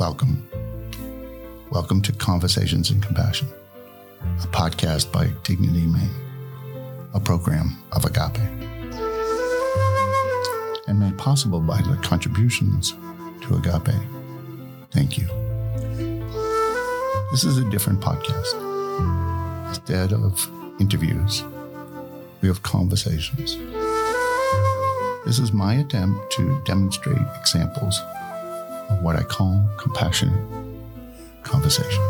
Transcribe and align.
welcome. 0.00 0.48
Welcome 1.70 2.00
to 2.00 2.12
Conversations 2.12 2.90
in 2.90 3.02
Compassion, 3.02 3.48
a 4.42 4.46
podcast 4.46 5.12
by 5.12 5.26
Dignity 5.44 5.84
Maine, 5.84 6.08
a 7.12 7.20
program 7.20 7.76
of 7.92 8.06
Agape, 8.06 8.38
and 10.88 10.98
made 10.98 11.18
possible 11.18 11.60
by 11.60 11.82
the 11.82 11.98
contributions 12.02 12.94
to 13.42 13.56
Agape. 13.56 13.94
Thank 14.90 15.18
you. 15.18 15.26
This 17.30 17.44
is 17.44 17.58
a 17.58 17.68
different 17.68 18.00
podcast. 18.00 18.56
Instead 19.68 20.14
of 20.14 20.50
interviews, 20.80 21.44
we 22.40 22.48
have 22.48 22.62
conversations. 22.62 23.58
This 25.26 25.38
is 25.38 25.52
my 25.52 25.74
attempt 25.74 26.32
to 26.32 26.58
demonstrate 26.64 27.20
examples 27.38 28.00
of 28.90 29.02
what 29.02 29.16
I 29.16 29.22
call 29.22 29.60
compassionate 29.78 30.40
conversation. 31.42 32.02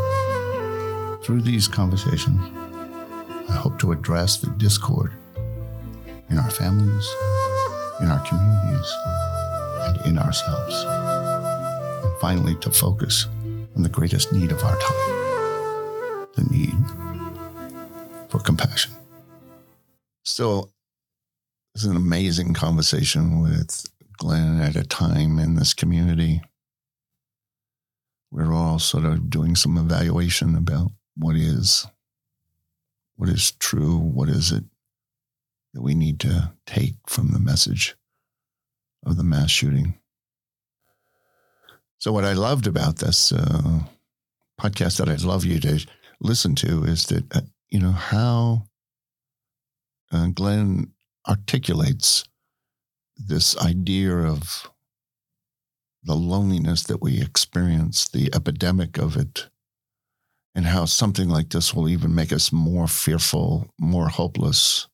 Through 1.23 1.41
these 1.41 1.67
conversations, 1.67 2.41
I 3.49 3.53
hope 3.53 3.79
to 3.79 3.91
address 3.91 4.37
the 4.37 4.49
discord 4.51 5.13
in 6.29 6.37
our 6.37 6.49
families, 6.49 7.07
in 8.01 8.07
our 8.07 8.25
communities, 8.27 8.93
and 9.87 10.05
in 10.07 10.17
ourselves. 10.17 10.83
And 12.03 12.19
finally, 12.19 12.55
to 12.55 12.71
focus 12.71 13.27
on 13.75 13.83
the 13.83 13.89
greatest 13.89 14.33
need 14.33 14.51
of 14.51 14.63
our 14.63 14.77
time 14.79 15.21
the 16.35 16.43
need 16.43 16.73
for 18.29 18.39
compassion. 18.39 18.93
So, 20.23 20.69
is 21.75 21.85
an 21.85 21.95
amazing 21.95 22.53
conversation 22.53 23.41
with 23.41 23.85
Glenn 24.17 24.61
at 24.61 24.75
a 24.75 24.83
time 24.83 25.39
in 25.39 25.55
this 25.55 25.73
community. 25.73 26.41
We're 28.31 28.53
all 28.53 28.79
sort 28.79 29.05
of 29.05 29.29
doing 29.29 29.55
some 29.55 29.77
evaluation 29.77 30.55
about 30.55 30.91
what 31.15 31.35
is, 31.35 31.85
what 33.17 33.29
is 33.29 33.51
true, 33.51 33.97
what 33.97 34.29
is 34.29 34.51
it 34.51 34.63
that 35.73 35.81
we 35.81 35.93
need 35.93 36.19
to 36.21 36.53
take 36.65 36.95
from 37.07 37.31
the 37.31 37.39
message 37.39 37.95
of 39.05 39.17
the 39.17 39.23
mass 39.23 39.49
shooting. 39.49 39.97
So, 41.97 42.11
what 42.11 42.25
I 42.25 42.33
loved 42.33 42.67
about 42.67 42.97
this 42.97 43.31
uh, 43.31 43.81
podcast 44.59 44.97
that 44.97 45.09
I'd 45.09 45.21
love 45.21 45.45
you 45.45 45.59
to 45.59 45.85
listen 46.19 46.55
to 46.55 46.83
is 46.83 47.05
that, 47.07 47.25
uh, 47.35 47.41
you 47.69 47.79
know, 47.79 47.91
how 47.91 48.63
uh, 50.11 50.27
Glenn 50.27 50.93
articulates 51.27 52.25
this 53.17 53.57
idea 53.57 54.15
of 54.17 54.70
the 56.03 56.15
loneliness 56.15 56.83
that 56.83 57.01
we 57.01 57.21
experience, 57.21 58.07
the 58.07 58.33
epidemic 58.33 58.97
of 58.97 59.15
it, 59.15 59.49
and 60.55 60.65
how 60.65 60.85
something 60.85 61.29
like 61.29 61.49
this 61.49 61.73
will 61.73 61.87
even 61.87 62.13
make 62.13 62.33
us 62.33 62.51
more 62.51 62.87
fearful, 62.87 63.71
more 63.79 64.09
hopeless. 64.09 64.87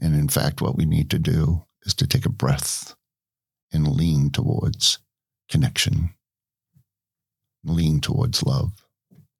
And 0.00 0.14
in 0.14 0.28
fact, 0.28 0.62
what 0.62 0.76
we 0.76 0.84
need 0.84 1.10
to 1.10 1.18
do 1.18 1.64
is 1.84 1.94
to 1.94 2.06
take 2.06 2.24
a 2.24 2.30
breath 2.30 2.94
and 3.72 3.88
lean 3.88 4.30
towards 4.30 4.98
connection, 5.48 6.14
lean 7.64 8.00
towards 8.00 8.42
love, 8.42 8.72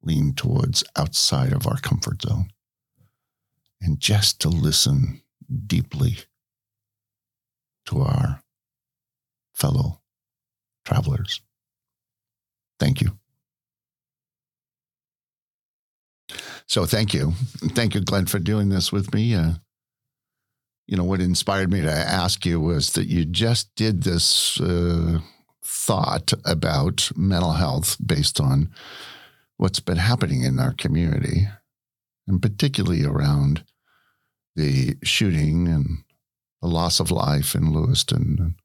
lean 0.03 0.33
towards 0.33 0.83
outside 0.95 1.53
of 1.53 1.65
our 1.65 1.77
comfort 1.77 2.21
zone, 2.21 2.49
and 3.81 3.99
just 3.99 4.41
to 4.41 4.49
listen 4.49 5.21
deeply 5.67 6.17
to 7.85 8.01
our 8.01 8.41
fellow 9.53 10.02
travelers. 10.85 11.41
Thank 12.79 13.01
you. 13.01 13.17
So, 16.67 16.85
thank 16.85 17.13
you. 17.13 17.33
Thank 17.75 17.93
you, 17.93 18.01
Glenn, 18.01 18.25
for 18.25 18.39
doing 18.39 18.69
this 18.69 18.91
with 18.91 19.13
me. 19.13 19.35
Uh, 19.35 19.53
you 20.87 20.97
know, 20.97 21.03
what 21.03 21.21
inspired 21.21 21.71
me 21.71 21.81
to 21.81 21.91
ask 21.91 22.45
you 22.45 22.59
was 22.59 22.91
that 22.93 23.07
you 23.07 23.25
just 23.25 23.73
did 23.75 24.03
this 24.03 24.59
uh, 24.59 25.19
thought 25.63 26.33
about 26.45 27.11
mental 27.15 27.53
health 27.53 27.97
based 28.05 28.39
on 28.39 28.69
what's 29.57 29.79
been 29.79 29.97
happening 29.97 30.43
in 30.43 30.59
our 30.59 30.73
community, 30.73 31.47
and 32.27 32.41
particularly 32.41 33.05
around 33.05 33.63
the 34.55 34.95
shooting 35.03 35.67
and 35.67 36.03
the 36.61 36.67
loss 36.67 36.99
of 36.99 37.11
life 37.11 37.55
in 37.55 37.73
Lewiston. 37.73 38.55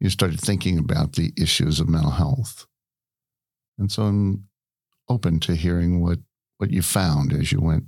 You 0.00 0.10
started 0.10 0.40
thinking 0.40 0.78
about 0.78 1.14
the 1.14 1.32
issues 1.36 1.80
of 1.80 1.88
mental 1.88 2.12
health. 2.12 2.66
And 3.78 3.90
so 3.90 4.04
I'm 4.04 4.48
open 5.08 5.40
to 5.40 5.54
hearing 5.54 6.02
what, 6.02 6.18
what 6.58 6.70
you 6.70 6.82
found 6.82 7.32
as 7.32 7.52
you 7.52 7.60
went 7.60 7.84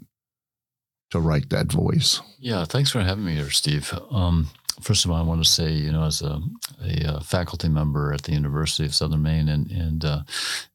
to 1.10 1.20
write 1.20 1.50
that 1.50 1.70
voice. 1.72 2.20
Yeah, 2.38 2.64
thanks 2.64 2.90
for 2.90 3.00
having 3.00 3.24
me 3.24 3.34
here, 3.34 3.50
Steve. 3.50 3.92
Um, 4.10 4.48
first 4.80 5.04
of 5.04 5.10
all, 5.10 5.18
I 5.18 5.22
want 5.22 5.42
to 5.44 5.50
say, 5.50 5.72
you 5.72 5.92
know, 5.92 6.04
as 6.04 6.22
a, 6.22 6.40
a, 6.84 7.14
uh, 7.14 7.20
faculty 7.20 7.68
member 7.68 8.12
at 8.12 8.22
the 8.22 8.32
University 8.32 8.86
of 8.86 8.94
Southern 8.94 9.22
Maine 9.22 9.48
and, 9.48 9.70
and 9.70 10.04
uh, 10.04 10.22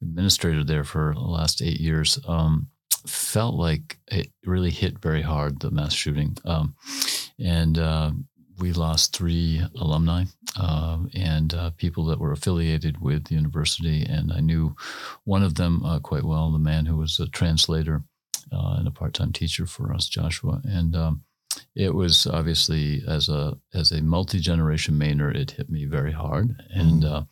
administrator 0.02 0.64
there 0.64 0.84
for 0.84 1.14
the 1.14 1.20
last 1.20 1.62
eight 1.62 1.80
years, 1.80 2.18
um, 2.26 2.68
felt 3.06 3.54
like 3.54 3.98
it 4.08 4.30
really 4.44 4.70
hit 4.70 4.98
very 5.00 5.22
hard 5.22 5.60
the 5.60 5.70
mass 5.70 5.92
shooting, 5.92 6.36
um, 6.44 6.74
and 7.38 7.78
uh, 7.78 8.10
we 8.58 8.72
lost 8.72 9.14
three 9.14 9.62
alumni 9.78 10.24
uh, 10.58 10.98
and 11.14 11.54
uh, 11.54 11.70
people 11.76 12.04
that 12.06 12.18
were 12.18 12.32
affiliated 12.32 13.00
with 13.00 13.24
the 13.26 13.34
university. 13.34 14.04
And 14.04 14.32
I 14.32 14.40
knew 14.40 14.74
one 15.24 15.42
of 15.42 15.54
them 15.54 15.84
uh, 15.84 15.98
quite 16.00 16.24
well, 16.24 16.50
the 16.50 16.58
man 16.58 16.86
who 16.86 16.96
was 16.96 17.20
a 17.20 17.28
translator 17.28 18.02
uh, 18.52 18.76
and 18.78 18.88
a 18.88 18.92
part-time 18.92 19.32
teacher 19.32 19.66
for 19.66 19.92
us, 19.92 20.08
Joshua. 20.08 20.60
And 20.64 20.94
um, 20.96 21.24
it 21.74 21.94
was 21.94 22.26
obviously 22.26 23.02
as 23.06 23.28
a 23.28 23.56
as 23.74 23.92
a 23.92 24.02
multi 24.02 24.40
generation 24.40 24.94
Mainer, 24.94 25.34
it 25.34 25.52
hit 25.52 25.70
me 25.70 25.84
very 25.84 26.12
hard, 26.12 26.62
and 26.70 27.02
mm. 27.02 27.12
uh, 27.12 27.22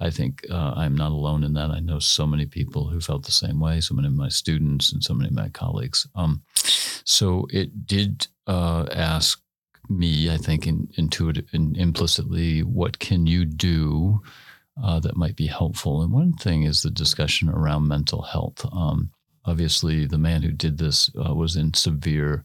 I 0.00 0.10
think 0.10 0.44
uh, 0.50 0.74
I'm 0.76 0.96
not 0.96 1.12
alone 1.12 1.44
in 1.44 1.52
that. 1.54 1.70
I 1.70 1.80
know 1.80 1.98
so 1.98 2.26
many 2.26 2.46
people 2.46 2.88
who 2.88 3.00
felt 3.00 3.24
the 3.24 3.32
same 3.32 3.60
way. 3.60 3.80
So 3.80 3.94
many 3.94 4.08
of 4.08 4.14
my 4.14 4.28
students 4.28 4.92
and 4.92 5.02
so 5.02 5.14
many 5.14 5.28
of 5.28 5.34
my 5.34 5.48
colleagues. 5.48 6.06
Um, 6.14 6.42
so 7.04 7.46
it 7.50 7.86
did 7.86 8.26
uh, 8.46 8.86
ask 8.92 9.40
me, 9.88 10.30
I 10.30 10.36
think, 10.36 10.66
in, 10.66 10.88
implicitly, 11.52 12.60
what 12.62 12.98
can 12.98 13.26
you 13.26 13.44
do 13.44 14.22
uh, 14.82 15.00
that 15.00 15.16
might 15.16 15.36
be 15.36 15.46
helpful? 15.46 16.02
And 16.02 16.12
one 16.12 16.32
thing 16.34 16.62
is 16.62 16.82
the 16.82 16.90
discussion 16.90 17.48
around 17.48 17.88
mental 17.88 18.22
health. 18.22 18.64
Um, 18.72 19.10
obviously, 19.44 20.06
the 20.06 20.18
man 20.18 20.42
who 20.42 20.52
did 20.52 20.78
this 20.78 21.10
uh, 21.16 21.34
was 21.34 21.56
in 21.56 21.74
severe 21.74 22.42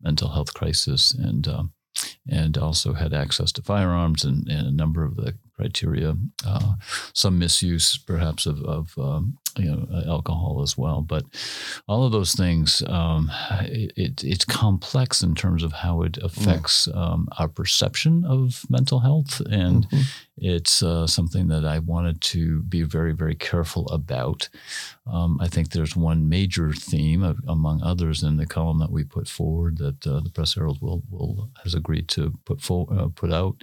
mental 0.00 0.28
health 0.28 0.54
crisis 0.54 1.12
and 1.12 1.46
um, 1.46 1.72
and 2.28 2.56
also 2.56 2.92
had 2.92 3.12
access 3.12 3.52
to 3.52 3.62
firearms 3.62 4.24
and, 4.24 4.48
and 4.48 4.66
a 4.66 4.70
number 4.70 5.04
of 5.04 5.16
the 5.16 5.34
criteria, 5.54 6.16
uh, 6.46 6.74
some 7.12 7.38
misuse 7.38 7.98
perhaps 7.98 8.46
of, 8.46 8.62
of 8.62 8.94
um, 8.98 9.36
you 9.58 9.70
know 9.70 10.02
alcohol 10.06 10.60
as 10.62 10.76
well. 10.76 11.00
But 11.00 11.24
all 11.88 12.04
of 12.04 12.12
those 12.12 12.32
things, 12.32 12.82
um, 12.86 13.30
it, 13.62 14.22
it's 14.24 14.44
complex 14.44 15.22
in 15.22 15.34
terms 15.34 15.62
of 15.62 15.72
how 15.72 16.02
it 16.02 16.18
affects 16.18 16.86
mm. 16.86 16.96
um, 16.96 17.28
our 17.38 17.48
perception 17.48 18.24
of 18.24 18.64
mental 18.68 19.00
health, 19.00 19.40
and 19.50 19.88
mm-hmm. 19.88 20.02
it's 20.36 20.82
uh, 20.82 21.06
something 21.06 21.48
that 21.48 21.64
I 21.64 21.78
wanted 21.78 22.20
to 22.22 22.62
be 22.62 22.82
very 22.82 23.12
very 23.12 23.34
careful 23.34 23.88
about. 23.88 24.48
Um, 25.06 25.38
I 25.40 25.48
think 25.48 25.70
there's 25.70 25.96
one 25.96 26.28
major 26.28 26.72
theme 26.72 27.22
of, 27.22 27.38
among 27.48 27.82
others 27.82 28.22
in 28.22 28.36
the 28.36 28.46
column 28.46 28.78
that 28.78 28.92
we 28.92 29.02
put 29.02 29.28
forward 29.28 29.78
that 29.78 30.06
uh, 30.06 30.20
the 30.20 30.30
Press 30.30 30.54
Herald 30.54 30.80
will, 30.80 31.02
will 31.10 31.50
has 31.64 31.74
agreed 31.74 32.08
to 32.08 32.32
put 32.44 32.60
for, 32.60 32.86
uh, 32.92 33.08
put 33.08 33.32
out. 33.32 33.56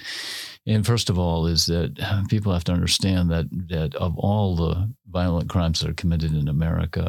And 0.66 0.86
first 0.86 1.10
of 1.10 1.18
all, 1.18 1.48
is 1.48 1.66
that 1.68 2.26
people 2.30 2.52
have 2.52 2.66
to 2.66 2.74
understand 2.74 3.30
that 3.32 3.46
that 3.70 3.96
of 3.96 4.18
all 4.18 4.56
the 4.56 4.92
violent 5.22 5.50
crimes 5.50 5.80
that 5.80 5.90
are 5.90 6.02
committed 6.02 6.34
in 6.42 6.48
America, 6.48 7.06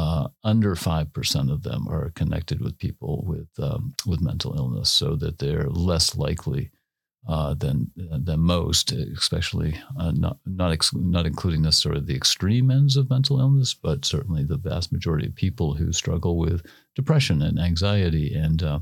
uh, 0.00 0.24
under 0.52 0.72
five 0.76 1.08
percent 1.16 1.48
of 1.50 1.60
them 1.62 1.82
are 1.88 2.12
connected 2.20 2.58
with 2.60 2.82
people 2.86 3.14
with 3.32 3.50
um, 3.68 3.82
with 4.10 4.20
mental 4.30 4.52
illness, 4.60 4.90
so 5.00 5.08
that 5.22 5.38
they're 5.38 5.70
less 5.90 6.06
likely 6.16 6.70
uh, 7.28 7.54
than 7.54 7.90
than 7.96 8.40
most, 8.40 8.90
especially 8.92 9.78
uh, 9.98 10.10
not 10.10 10.38
not 10.44 10.72
ex- 10.72 10.94
not 10.94 11.26
including 11.26 11.62
necessarily 11.62 12.00
the 12.00 12.16
extreme 12.16 12.70
ends 12.70 12.96
of 12.96 13.10
mental 13.10 13.38
illness, 13.38 13.74
but 13.74 14.04
certainly 14.04 14.42
the 14.42 14.56
vast 14.56 14.92
majority 14.92 15.28
of 15.28 15.34
people 15.34 15.74
who 15.74 15.92
struggle 15.92 16.36
with 16.36 16.66
depression 16.96 17.40
and 17.40 17.58
anxiety 17.60 18.34
and 18.34 18.62
uh, 18.62 18.80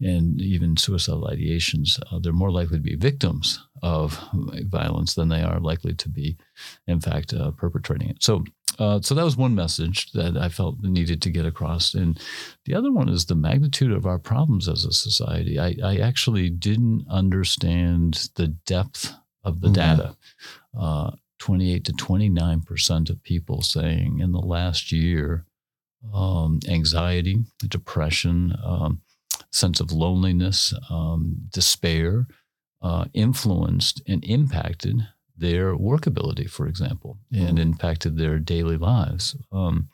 and 0.00 0.40
even 0.40 0.76
suicidal 0.76 1.30
ideations, 1.32 1.98
uh, 2.10 2.18
they're 2.18 2.32
more 2.32 2.50
likely 2.50 2.76
to 2.76 2.82
be 2.82 2.94
victims 2.94 3.58
of 3.82 4.18
violence 4.64 5.14
than 5.14 5.28
they 5.28 5.42
are 5.42 5.58
likely 5.58 5.94
to 5.94 6.08
be, 6.08 6.36
in 6.86 7.00
fact, 7.00 7.32
uh, 7.32 7.50
perpetrating 7.52 8.10
it. 8.10 8.22
So 8.22 8.44
uh, 8.78 9.00
so 9.00 9.14
that 9.14 9.24
was 9.24 9.36
one 9.36 9.54
message 9.54 10.12
that 10.12 10.36
I 10.36 10.48
felt 10.48 10.82
needed 10.82 11.22
to 11.22 11.30
get 11.30 11.46
across. 11.46 11.94
And 11.94 12.20
the 12.64 12.74
other 12.74 12.92
one 12.92 13.08
is 13.08 13.26
the 13.26 13.34
magnitude 13.34 13.92
of 13.92 14.06
our 14.06 14.18
problems 14.18 14.68
as 14.68 14.84
a 14.84 14.92
society. 14.92 15.58
I, 15.58 15.76
I 15.82 15.96
actually 15.96 16.50
didn't 16.50 17.06
understand 17.08 18.30
the 18.36 18.48
depth 18.48 19.12
of 19.44 19.60
the 19.60 19.68
mm-hmm. 19.68 19.74
data. 19.74 20.16
Uh, 20.78 21.12
28 21.38 21.84
to 21.84 21.92
29% 21.92 23.10
of 23.10 23.22
people 23.24 23.62
saying 23.62 24.20
in 24.20 24.30
the 24.30 24.38
last 24.38 24.92
year, 24.92 25.44
um, 26.14 26.60
anxiety, 26.68 27.38
depression, 27.68 28.54
um, 28.64 29.00
sense 29.50 29.80
of 29.80 29.92
loneliness, 29.92 30.72
um, 30.88 31.36
despair, 31.50 32.26
uh, 32.80 33.06
influenced 33.12 34.02
and 34.08 34.24
impacted 34.24 35.06
their 35.42 35.76
workability, 35.76 36.48
for 36.48 36.66
example, 36.68 37.18
and 37.30 37.58
mm. 37.58 37.62
impacted 37.62 38.16
their 38.16 38.38
daily 38.38 38.78
lives. 38.78 39.36
Um, 39.50 39.88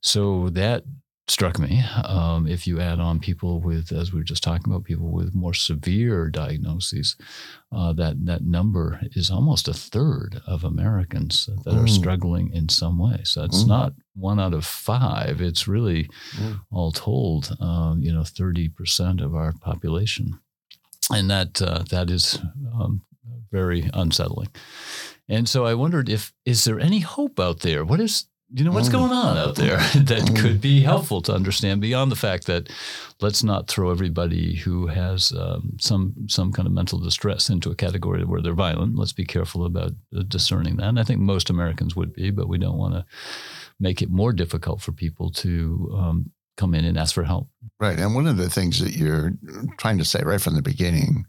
so 0.00 0.48
that 0.50 0.84
struck 1.28 1.58
me. 1.58 1.82
Um, 2.04 2.46
if 2.46 2.66
you 2.66 2.80
add 2.80 3.00
on 3.00 3.18
people 3.18 3.60
with, 3.60 3.92
as 4.00 4.12
we 4.12 4.18
were 4.20 4.30
just 4.32 4.44
talking 4.44 4.72
about, 4.72 4.84
people 4.84 5.10
with 5.10 5.34
more 5.34 5.54
severe 5.54 6.30
diagnoses, 6.30 7.16
uh, 7.76 7.92
that 7.94 8.14
that 8.26 8.42
number 8.42 9.00
is 9.20 9.30
almost 9.30 9.68
a 9.68 9.74
third 9.74 10.40
of 10.46 10.64
Americans 10.64 11.50
that 11.64 11.74
mm. 11.74 11.82
are 11.82 11.88
struggling 11.88 12.52
in 12.54 12.68
some 12.68 12.96
way. 13.06 13.18
So 13.24 13.42
it's 13.42 13.64
mm. 13.64 13.68
not 13.68 13.92
one 14.14 14.40
out 14.44 14.54
of 14.54 14.64
five. 14.64 15.40
It's 15.40 15.66
really, 15.66 16.08
mm. 16.38 16.60
all 16.70 16.92
told, 16.92 17.56
um, 17.60 18.02
you 18.04 18.12
know, 18.12 18.24
thirty 18.24 18.68
percent 18.68 19.20
of 19.20 19.34
our 19.34 19.52
population, 19.60 20.38
and 21.10 21.28
that 21.28 21.60
uh, 21.60 21.82
that 21.90 22.08
is 22.10 22.38
um, 22.72 23.02
very 23.50 23.90
unsettling. 23.94 24.48
And 25.28 25.48
so 25.48 25.64
I 25.64 25.74
wondered 25.74 26.08
if 26.08 26.32
is 26.44 26.64
there 26.64 26.78
any 26.78 27.00
hope 27.00 27.40
out 27.40 27.60
there? 27.60 27.84
What 27.84 28.00
is 28.00 28.26
you 28.52 28.64
know 28.64 28.70
what's 28.70 28.88
mm. 28.88 28.92
going 28.92 29.12
on 29.12 29.36
out 29.36 29.56
there 29.56 29.76
that 29.94 30.22
mm. 30.22 30.36
could 30.40 30.60
be 30.60 30.80
helpful 30.80 31.20
to 31.22 31.34
understand 31.34 31.80
beyond 31.80 32.12
the 32.12 32.16
fact 32.16 32.46
that 32.46 32.70
let's 33.20 33.42
not 33.42 33.66
throw 33.66 33.90
everybody 33.90 34.54
who 34.54 34.86
has 34.86 35.32
um, 35.32 35.72
some 35.80 36.14
some 36.28 36.52
kind 36.52 36.66
of 36.66 36.72
mental 36.72 36.98
distress 36.98 37.50
into 37.50 37.70
a 37.70 37.74
category 37.74 38.24
where 38.24 38.40
they're 38.40 38.52
violent. 38.52 38.96
Let's 38.96 39.12
be 39.12 39.24
careful 39.24 39.66
about 39.66 39.92
uh, 40.16 40.22
discerning 40.28 40.76
that. 40.76 40.86
And 40.86 41.00
I 41.00 41.02
think 41.02 41.20
most 41.20 41.50
Americans 41.50 41.96
would 41.96 42.12
be, 42.12 42.30
but 42.30 42.48
we 42.48 42.58
don't 42.58 42.78
want 42.78 42.94
to 42.94 43.04
make 43.80 44.00
it 44.00 44.10
more 44.10 44.32
difficult 44.32 44.80
for 44.80 44.92
people 44.92 45.30
to 45.30 45.92
um, 45.96 46.30
come 46.56 46.74
in 46.74 46.84
and 46.84 46.96
ask 46.96 47.14
for 47.14 47.24
help. 47.24 47.48
Right, 47.80 47.98
and 47.98 48.14
one 48.14 48.26
of 48.28 48.36
the 48.36 48.48
things 48.48 48.78
that 48.78 48.92
you're 48.92 49.32
trying 49.76 49.98
to 49.98 50.04
say 50.04 50.22
right 50.24 50.40
from 50.40 50.54
the 50.54 50.62
beginning 50.62 51.26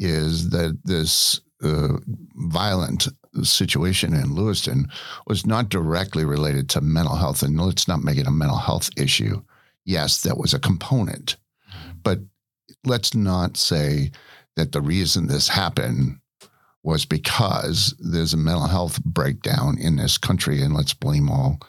is 0.00 0.50
that 0.50 0.76
this 0.84 1.40
uh, 1.62 1.98
violent 2.34 3.06
situation 3.42 4.14
in 4.14 4.34
Lewiston 4.34 4.88
was 5.26 5.46
not 5.46 5.68
directly 5.68 6.24
related 6.24 6.68
to 6.70 6.80
mental 6.80 7.14
health. 7.14 7.42
And 7.42 7.60
let's 7.60 7.86
not 7.86 8.02
make 8.02 8.16
it 8.18 8.26
a 8.26 8.32
mental 8.32 8.58
health 8.58 8.90
issue. 8.96 9.42
Yes, 9.84 10.22
that 10.22 10.38
was 10.38 10.54
a 10.54 10.58
component, 10.58 11.36
but 12.02 12.18
let's 12.84 13.14
not 13.14 13.56
say 13.56 14.10
that 14.56 14.72
the 14.72 14.80
reason 14.80 15.26
this 15.26 15.48
happened 15.48 16.18
was 16.82 17.04
because 17.04 17.94
there's 17.98 18.34
a 18.34 18.38
mental 18.38 18.66
health 18.66 19.02
breakdown 19.04 19.78
in 19.78 19.96
this 19.96 20.16
country, 20.16 20.62
and 20.62 20.74
let's 20.74 20.94
blame 20.94 21.30
all 21.30 21.60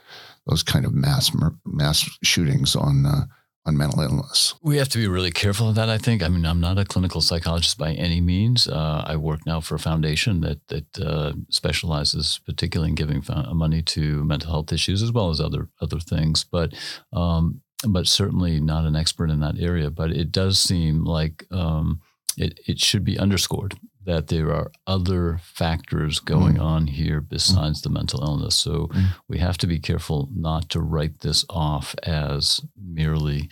those 0.48 0.63
kind 0.63 0.86
of 0.86 0.94
mass 0.94 1.31
mass 1.66 2.10
shootings 2.24 2.75
on 2.75 3.06
uh, 3.06 3.25
on 3.66 3.78
mental 3.78 4.02
illness. 4.02 4.56
We 4.62 4.78
have 4.78 4.90
to 4.90 4.98
be 4.98 5.08
really 5.08 5.31
careful 5.31 5.69
of 5.69 5.75
that. 5.75 5.90
I 5.90 5.98
think. 5.98 6.24
I 6.24 6.30
mean, 6.30 6.46
I'm 6.46 6.60
not 6.60 6.80
a 6.80 6.86
clinical 6.86 7.22
psychologist 7.22 7.78
by 7.78 7.94
any 7.94 8.22
means. 8.22 8.68
Uh, 8.68 9.04
I 9.06 9.16
work 9.16 9.46
now 9.46 9.62
for 9.62 9.75
a 9.75 9.80
foundation 9.80 10.42
that 10.42 10.68
that 10.69 11.00
uh, 11.00 11.34
specializes 11.50 12.40
particularly 12.46 12.90
in 12.90 12.96
giving 12.96 13.24
money 13.54 13.81
to 13.84 14.24
mental 14.24 14.52
health 14.52 14.74
issues 14.74 15.04
as 15.04 15.12
well 15.12 15.30
as 15.30 15.40
other 15.40 15.69
other 15.81 16.00
things. 16.00 16.44
But 16.44 16.74
um, 17.13 17.62
but 17.88 18.08
certainly 18.08 18.60
not 18.60 18.86
an 18.86 18.96
expert 18.96 19.30
in 19.30 19.40
that 19.42 19.60
area. 19.60 19.90
But 19.90 20.12
it 20.12 20.31
does 20.31 20.60
seem 20.60 21.04
like 21.04 21.46
um, 21.52 22.02
it 22.38 22.60
it 22.68 22.80
should 22.80 23.04
be 23.04 23.19
underscored 23.19 23.78
that 24.06 24.27
there 24.27 24.51
are 24.51 24.71
other 24.88 25.39
factors 25.44 26.19
going 26.19 26.56
mm. 26.56 26.62
on 26.62 26.88
here 26.88 27.21
besides 27.21 27.80
mm. 27.80 27.83
the 27.83 27.89
mental 27.89 28.24
illness. 28.24 28.56
So 28.56 28.88
mm. 28.88 29.06
we 29.27 29.38
have 29.38 29.57
to 29.59 29.68
be 29.68 29.80
careful 29.80 30.30
not 30.36 30.69
to 30.69 30.81
write 30.81 31.19
this 31.19 31.45
off 31.50 31.95
as 32.03 32.62
merely, 32.81 33.50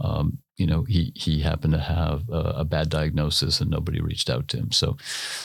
um, 0.00 0.38
you 0.56 0.66
know, 0.66 0.82
he 0.84 1.12
he 1.14 1.40
happened 1.40 1.72
to 1.74 1.80
have 1.80 2.28
a, 2.28 2.54
a, 2.58 2.64
bad 2.64 2.88
diagnosis 2.88 3.60
and 3.60 3.70
nobody 3.70 4.00
reached 4.00 4.28
out 4.28 4.48
to 4.48 4.58
him. 4.58 4.72
So, 4.72 4.96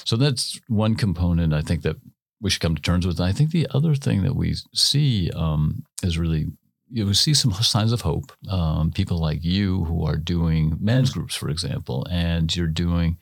so 0.04 0.16
that's 0.16 0.60
one 0.68 0.96
component 0.96 1.54
I 1.54 1.62
think 1.62 1.84
that 1.84 1.98
we 2.42 2.50
should 2.50 2.62
come 2.62 2.76
to 2.76 2.82
terms 2.82 3.06
with. 3.06 3.20
And 3.20 3.28
I 3.28 3.32
think 3.32 3.52
the 3.52 3.68
other 3.72 3.96
thing 3.96 4.24
that 4.24 4.36
we 4.36 4.56
see 4.74 5.32
um, 5.32 5.84
is 6.04 6.18
really 6.18 6.48
you 6.90 7.14
see 7.14 7.34
some 7.34 7.52
signs 7.54 7.92
of 7.92 8.02
hope. 8.02 8.32
Um, 8.50 8.92
people 8.92 9.20
like 9.20 9.44
you 9.44 9.84
who 9.86 10.06
are 10.06 10.18
doing 10.18 10.78
men's 10.80 11.10
groups, 11.12 11.36
for 11.36 11.50
example, 11.50 12.06
and 12.10 12.54
you're 12.56 12.68
doing 12.68 13.18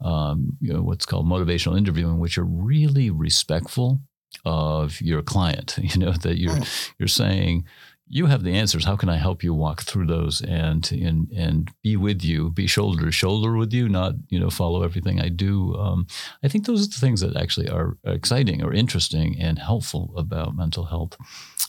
um, 0.00 0.56
you 0.60 0.72
know, 0.72 0.82
what's 0.82 1.06
called 1.06 1.26
motivational 1.26 1.76
interviewing, 1.76 2.18
which 2.18 2.38
are 2.38 2.44
really 2.44 3.10
respectful 3.10 4.00
of 4.44 5.00
your 5.00 5.22
client. 5.22 5.76
You 5.82 5.98
know 5.98 6.12
that 6.12 6.38
you're 6.38 6.58
you're 6.98 7.08
saying 7.08 7.64
you 8.12 8.26
have 8.26 8.42
the 8.42 8.56
answers. 8.56 8.84
How 8.84 8.96
can 8.96 9.08
I 9.08 9.16
help 9.16 9.44
you 9.44 9.54
walk 9.54 9.82
through 9.82 10.06
those 10.06 10.42
and 10.42 10.90
and 10.90 11.30
and 11.30 11.70
be 11.82 11.96
with 11.96 12.24
you, 12.24 12.50
be 12.50 12.66
shoulder 12.66 13.06
to 13.06 13.12
shoulder 13.12 13.56
with 13.56 13.72
you, 13.72 13.88
not 13.88 14.14
you 14.28 14.40
know 14.40 14.50
follow 14.50 14.82
everything 14.82 15.20
I 15.20 15.28
do. 15.28 15.76
Um, 15.76 16.08
I 16.42 16.48
think 16.48 16.66
those 16.66 16.84
are 16.84 16.90
the 16.90 16.98
things 16.98 17.20
that 17.20 17.36
actually 17.36 17.68
are 17.68 17.96
exciting 18.04 18.62
or 18.64 18.72
interesting 18.72 19.38
and 19.38 19.58
helpful 19.60 20.12
about 20.16 20.56
mental 20.56 20.84
health 20.86 21.16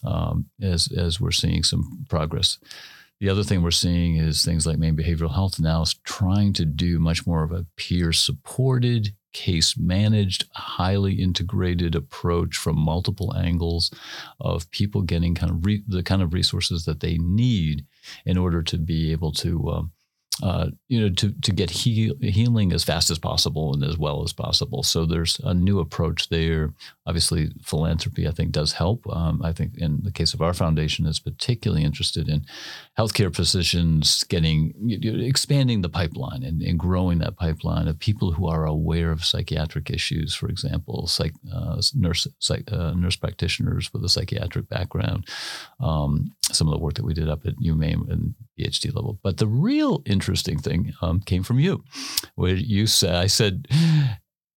um, 0.04 0.48
as 0.62 0.92
as 0.92 1.22
we're 1.22 1.32
seeing 1.32 1.64
some 1.64 2.06
progress. 2.10 2.58
The 3.22 3.30
other 3.30 3.44
thing 3.44 3.62
we're 3.62 3.70
seeing 3.70 4.16
is 4.16 4.44
things 4.44 4.66
like 4.66 4.80
Maine 4.80 4.98
Behavioral 4.98 5.36
Health 5.36 5.60
now 5.60 5.84
is 5.84 5.94
trying 6.04 6.54
to 6.54 6.66
do 6.66 6.98
much 6.98 7.28
more 7.28 7.44
of 7.44 7.52
a 7.52 7.68
peer 7.76 8.12
supported 8.12 9.14
case 9.32 9.78
managed, 9.78 10.46
highly 10.56 11.22
integrated 11.22 11.94
approach 11.94 12.58
from 12.58 12.80
multiple 12.80 13.32
angles 13.38 13.92
of 14.40 14.72
people 14.72 15.04
getting 15.04 15.36
kind 15.36 15.52
of 15.52 15.64
re- 15.64 15.84
the 15.88 16.02
kind 16.02 16.24
of 16.24 16.34
resources 16.34 16.86
that 16.86 17.02
they 17.02 17.20
need 17.20 17.86
in 18.26 18.40
order 18.40 18.64
to 18.64 18.80
be 18.80 19.12
able 19.12 19.32
to 19.34 19.70
um, 19.70 19.92
uh, 20.42 20.68
you 20.88 21.00
know, 21.00 21.14
to 21.14 21.32
to 21.42 21.52
get 21.52 21.70
heal, 21.70 22.16
healing 22.22 22.72
as 22.72 22.84
fast 22.84 23.12
as 23.12 23.20
possible 23.20 23.74
and 23.74 23.84
as 23.84 23.98
well 23.98 24.24
as 24.24 24.32
possible. 24.32 24.82
So 24.82 25.06
there's 25.06 25.40
a 25.44 25.54
new 25.54 25.80
approach 25.80 26.30
there. 26.30 26.74
Obviously, 27.06 27.52
philanthropy 27.62 28.28
I 28.28 28.32
think 28.32 28.52
does 28.52 28.74
help. 28.74 29.06
Um, 29.14 29.42
I 29.44 29.52
think 29.52 29.78
in 29.78 30.02
the 30.04 30.12
case 30.12 30.34
of 30.34 30.42
our 30.42 30.54
foundation, 30.54 31.06
is 31.06 31.20
particularly 31.20 31.84
interested 31.84 32.30
in 32.30 32.46
healthcare 32.98 33.34
physicians 33.36 34.24
getting 34.24 34.74
you 34.82 35.12
know, 35.12 35.24
expanding 35.24 35.82
the 35.82 35.90
pipeline 35.90 36.44
and, 36.44 36.62
and, 36.62 36.80
growing 36.80 37.20
that 37.20 37.36
pipeline 37.36 37.88
of 37.88 38.00
people 38.00 38.32
who 38.32 38.48
are 38.48 38.66
aware 38.66 39.12
of 39.12 39.26
psychiatric 39.26 39.90
issues. 39.90 40.34
For 40.34 40.48
example, 40.48 41.08
psych, 41.08 41.34
uh, 41.54 41.82
nurse 41.94 42.26
psych, 42.40 42.72
uh, 42.72 42.94
nurse 42.94 43.18
practitioners 43.18 43.92
with 43.94 44.04
a 44.06 44.10
psychiatric 44.10 44.70
background. 44.70 45.28
Um, 45.80 46.34
some 46.52 46.68
of 46.68 46.74
the 46.74 46.80
work 46.80 46.96
that 46.96 47.06
we 47.06 47.14
did 47.14 47.30
up 47.30 47.46
at 47.46 47.58
UMaine 47.58 48.10
and 48.10 48.34
PhD 48.62 48.94
level. 48.94 49.20
But 49.24 49.38
the 49.38 49.48
real 49.48 50.02
interesting 50.06 50.60
thing 50.60 50.94
um, 51.02 51.22
came 51.22 51.44
from 51.44 51.60
you, 51.60 51.84
where 52.36 52.56
you 52.56 52.88
said, 52.88 53.16
I 53.16 53.28
said, 53.28 53.68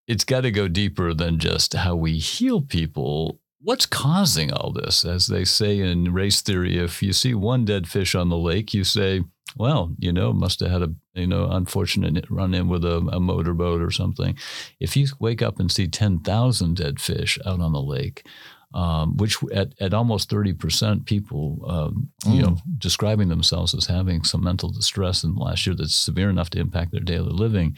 it's 0.06 0.24
got 0.24 0.42
to 0.42 0.50
go 0.50 0.68
deeper 0.68 1.14
than 1.14 1.38
just 1.38 1.74
how 1.74 1.96
we 1.96 2.18
heal 2.18 2.60
people. 2.60 3.40
What's 3.60 3.86
causing 3.86 4.52
all 4.52 4.72
this? 4.72 5.04
As 5.04 5.26
they 5.26 5.44
say 5.44 5.78
in 5.78 6.12
race 6.12 6.42
theory, 6.42 6.76
if 6.76 7.02
you 7.02 7.12
see 7.12 7.34
one 7.34 7.64
dead 7.64 7.88
fish 7.88 8.14
on 8.14 8.28
the 8.28 8.36
lake, 8.36 8.74
you 8.74 8.84
say, 8.84 9.22
well, 9.56 9.94
you 9.98 10.12
know, 10.12 10.32
must 10.32 10.60
have 10.60 10.70
had 10.70 10.82
a 10.82 10.94
you 11.14 11.26
know 11.26 11.48
unfortunate 11.50 12.26
run 12.28 12.54
in 12.54 12.68
with 12.68 12.84
a, 12.84 12.96
a 13.12 13.20
motorboat 13.20 13.80
or 13.80 13.90
something. 13.90 14.36
If 14.80 14.96
you 14.96 15.06
wake 15.20 15.42
up 15.42 15.60
and 15.60 15.70
see 15.70 15.86
ten 15.86 16.18
thousand 16.18 16.76
dead 16.76 17.00
fish 17.00 17.38
out 17.46 17.60
on 17.60 17.72
the 17.72 17.80
lake, 17.80 18.26
um, 18.74 19.16
which 19.16 19.38
at, 19.54 19.72
at 19.80 19.94
almost 19.94 20.28
30% 20.28 21.06
people, 21.06 21.64
um, 21.66 22.08
mm. 22.24 22.34
you 22.34 22.42
know, 22.42 22.48
mm. 22.48 22.60
describing 22.76 23.28
themselves 23.28 23.72
as 23.72 23.86
having 23.86 24.24
some 24.24 24.42
mental 24.42 24.68
distress 24.68 25.22
in 25.22 25.34
the 25.34 25.40
last 25.40 25.64
year 25.64 25.76
that's 25.76 25.94
severe 25.94 26.28
enough 26.28 26.50
to 26.50 26.58
impact 26.58 26.90
their 26.90 27.00
daily 27.00 27.30
living, 27.30 27.76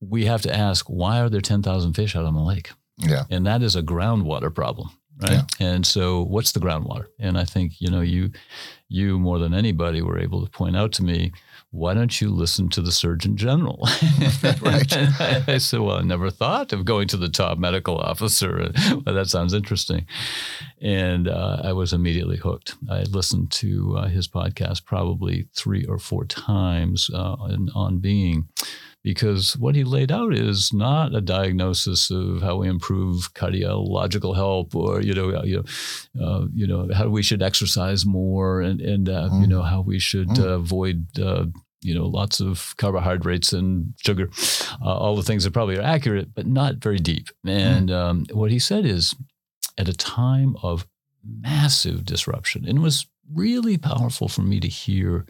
we 0.00 0.26
have 0.26 0.42
to 0.42 0.54
ask, 0.54 0.86
why 0.86 1.20
are 1.20 1.30
there 1.30 1.40
10,000 1.40 1.94
fish 1.94 2.16
out 2.16 2.24
on 2.24 2.34
the 2.34 2.42
lake? 2.42 2.70
Yeah. 2.98 3.24
And 3.30 3.46
that 3.46 3.62
is 3.62 3.76
a 3.76 3.82
groundwater 3.82 4.52
problem. 4.52 4.90
Right. 5.22 5.32
Yeah. 5.32 5.44
And 5.60 5.86
so 5.86 6.22
what's 6.24 6.52
the 6.52 6.60
groundwater? 6.60 7.06
And 7.18 7.38
I 7.38 7.44
think, 7.44 7.80
you 7.80 7.90
know, 7.90 8.02
you, 8.02 8.32
you 8.88 9.18
more 9.18 9.38
than 9.38 9.54
anybody 9.54 10.02
were 10.02 10.18
able 10.18 10.44
to 10.44 10.50
point 10.50 10.76
out 10.76 10.92
to 10.94 11.04
me, 11.04 11.32
why 11.76 11.92
don't 11.92 12.20
you 12.20 12.30
listen 12.30 12.70
to 12.70 12.80
the 12.80 12.90
Surgeon 12.90 13.36
General? 13.36 13.78
right. 14.62 14.96
I 15.48 15.58
said, 15.58 15.80
well, 15.80 15.98
I 15.98 16.02
never 16.02 16.30
thought 16.30 16.72
of 16.72 16.86
going 16.86 17.06
to 17.08 17.18
the 17.18 17.28
top 17.28 17.58
medical 17.58 17.98
officer. 17.98 18.72
well, 18.90 19.14
that 19.14 19.28
sounds 19.28 19.52
interesting. 19.52 20.06
And 20.80 21.28
uh, 21.28 21.60
I 21.62 21.72
was 21.72 21.92
immediately 21.92 22.38
hooked. 22.38 22.76
I 22.90 23.02
listened 23.02 23.50
to 23.52 23.96
uh, 23.98 24.08
his 24.08 24.26
podcast 24.26 24.86
probably 24.86 25.48
three 25.54 25.84
or 25.84 25.98
four 25.98 26.24
times 26.24 27.10
uh, 27.12 27.34
on, 27.34 27.68
on 27.74 27.98
being 27.98 28.48
because 29.06 29.56
what 29.56 29.76
he 29.76 29.84
laid 29.84 30.10
out 30.10 30.34
is 30.34 30.72
not 30.72 31.14
a 31.14 31.20
diagnosis 31.20 32.10
of 32.10 32.42
how 32.42 32.56
we 32.56 32.68
improve 32.68 33.32
cardiological 33.34 34.34
health 34.34 34.74
or 34.74 35.00
you 35.00 35.14
know 35.14 35.44
you 35.44 35.62
know, 35.62 36.26
uh, 36.26 36.46
you 36.52 36.66
know 36.66 36.88
how 36.92 37.08
we 37.08 37.22
should 37.22 37.40
exercise 37.40 38.04
more 38.04 38.60
and 38.60 38.80
and 38.80 39.08
uh, 39.08 39.28
mm. 39.30 39.42
you 39.42 39.46
know 39.46 39.62
how 39.62 39.80
we 39.80 40.00
should 40.00 40.26
mm. 40.30 40.40
uh, 40.40 40.48
avoid 40.54 41.06
uh, 41.20 41.44
you 41.80 41.94
know, 41.94 42.06
lots 42.06 42.40
of 42.40 42.74
carbohydrates 42.78 43.52
and 43.52 43.94
sugar, 44.04 44.30
uh, 44.82 44.96
all 44.96 45.16
the 45.16 45.22
things 45.22 45.44
that 45.44 45.52
probably 45.52 45.78
are 45.78 45.82
accurate, 45.82 46.34
but 46.34 46.46
not 46.46 46.76
very 46.76 46.98
deep. 46.98 47.28
And 47.46 47.90
um, 47.90 48.26
what 48.32 48.50
he 48.50 48.58
said 48.58 48.84
is, 48.84 49.14
at 49.78 49.88
a 49.88 49.92
time 49.92 50.56
of 50.62 50.86
massive 51.22 52.04
disruption, 52.04 52.66
and 52.66 52.78
it 52.78 52.82
was 52.82 53.06
really 53.32 53.76
powerful 53.76 54.28
for 54.28 54.42
me 54.42 54.60
to 54.60 54.68
hear 54.68 55.26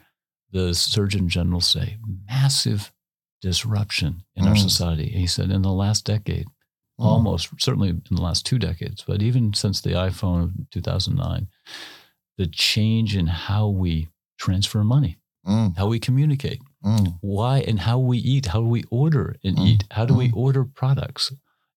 the 0.52 0.74
Surgeon 0.74 1.28
General 1.28 1.60
say, 1.60 1.98
massive 2.28 2.92
disruption 3.40 4.22
in 4.34 4.44
mm. 4.44 4.48
our 4.48 4.56
society. 4.56 5.08
He 5.08 5.26
said, 5.26 5.50
in 5.50 5.62
the 5.62 5.72
last 5.72 6.04
decade, 6.04 6.46
mm. 6.46 7.04
almost 7.04 7.48
certainly 7.58 7.90
in 7.90 8.02
the 8.10 8.22
last 8.22 8.46
two 8.46 8.58
decades, 8.58 9.04
but 9.06 9.22
even 9.22 9.52
since 9.52 9.80
the 9.80 9.90
iPhone 9.90 10.44
of 10.44 10.70
2009, 10.70 11.48
the 12.38 12.46
change 12.46 13.16
in 13.16 13.26
how 13.26 13.68
we 13.68 14.08
transfer 14.38 14.84
money, 14.84 15.18
mm. 15.46 15.76
how 15.76 15.86
we 15.86 15.98
communicate, 15.98 16.60
mm. 16.84 17.16
why 17.20 17.58
and 17.60 17.80
how 17.80 17.98
we 17.98 18.18
eat, 18.18 18.46
how 18.46 18.60
do 18.60 18.66
we 18.66 18.84
order 18.90 19.36
and 19.44 19.56
mm. 19.56 19.66
eat, 19.66 19.84
how 19.90 20.04
do 20.04 20.14
we 20.14 20.28
mm. 20.28 20.36
order 20.36 20.64
products, 20.64 21.32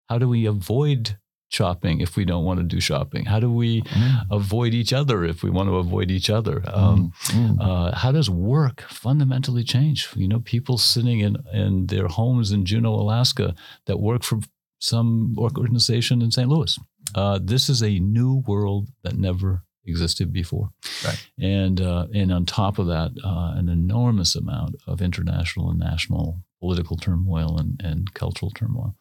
how 0.08 0.18
do 0.18 0.28
we 0.28 0.46
avoid 0.46 1.18
shopping 1.50 2.00
if 2.00 2.16
we 2.16 2.26
don't 2.26 2.46
want 2.46 2.60
to 2.60 2.64
do 2.64 2.80
shopping? 2.80 3.26
How 3.26 3.40
do 3.40 3.52
we 3.52 3.82
mm. 3.82 4.22
avoid 4.32 4.74
each 4.74 4.94
other 4.94 5.24
if 5.24 5.44
we 5.44 5.50
want 5.50 5.70
to 5.70 5.76
avoid 5.76 6.12
each 6.12 6.30
other? 6.30 6.62
Um, 6.68 7.12
uh, 7.60 7.96
how 7.96 8.12
does 8.12 8.30
work 8.30 8.82
fundamentally 8.82 9.64
change? 9.64 10.10
You 10.16 10.28
know, 10.28 10.40
people 10.40 10.78
sitting 10.78 11.20
in, 11.20 11.38
in 11.52 11.88
their 11.88 12.08
homes 12.08 12.52
in 12.52 12.66
Juneau, 12.66 12.94
Alaska 12.94 13.56
that 13.88 14.00
work 14.00 14.24
for 14.24 14.40
some 14.80 15.36
organization 15.38 16.22
in 16.22 16.32
St. 16.32 16.48
Louis. 16.48 16.78
Uh, 17.16 17.40
this 17.42 17.70
is 17.70 17.82
a 17.82 18.00
new 18.00 18.44
world 18.48 18.90
that 19.04 19.18
never 19.18 19.64
existed 19.86 20.32
before. 20.32 20.70
Right. 21.04 21.30
And 21.40 21.82
uh, 21.82 22.08
and 22.14 22.32
on 22.32 22.46
top 22.46 22.80
of 22.80 22.88
that, 22.88 23.12
uh, 23.24 23.54
an 23.56 23.70
enormous 23.70 24.36
amount 24.36 24.76
of 24.88 25.02
international 25.02 25.70
and 25.70 25.80
national 25.80 26.42
political 26.60 26.98
turmoil 26.98 27.58
and, 27.58 27.82
and 27.84 28.14
cultural 28.14 28.52
turmoil. 28.52 28.96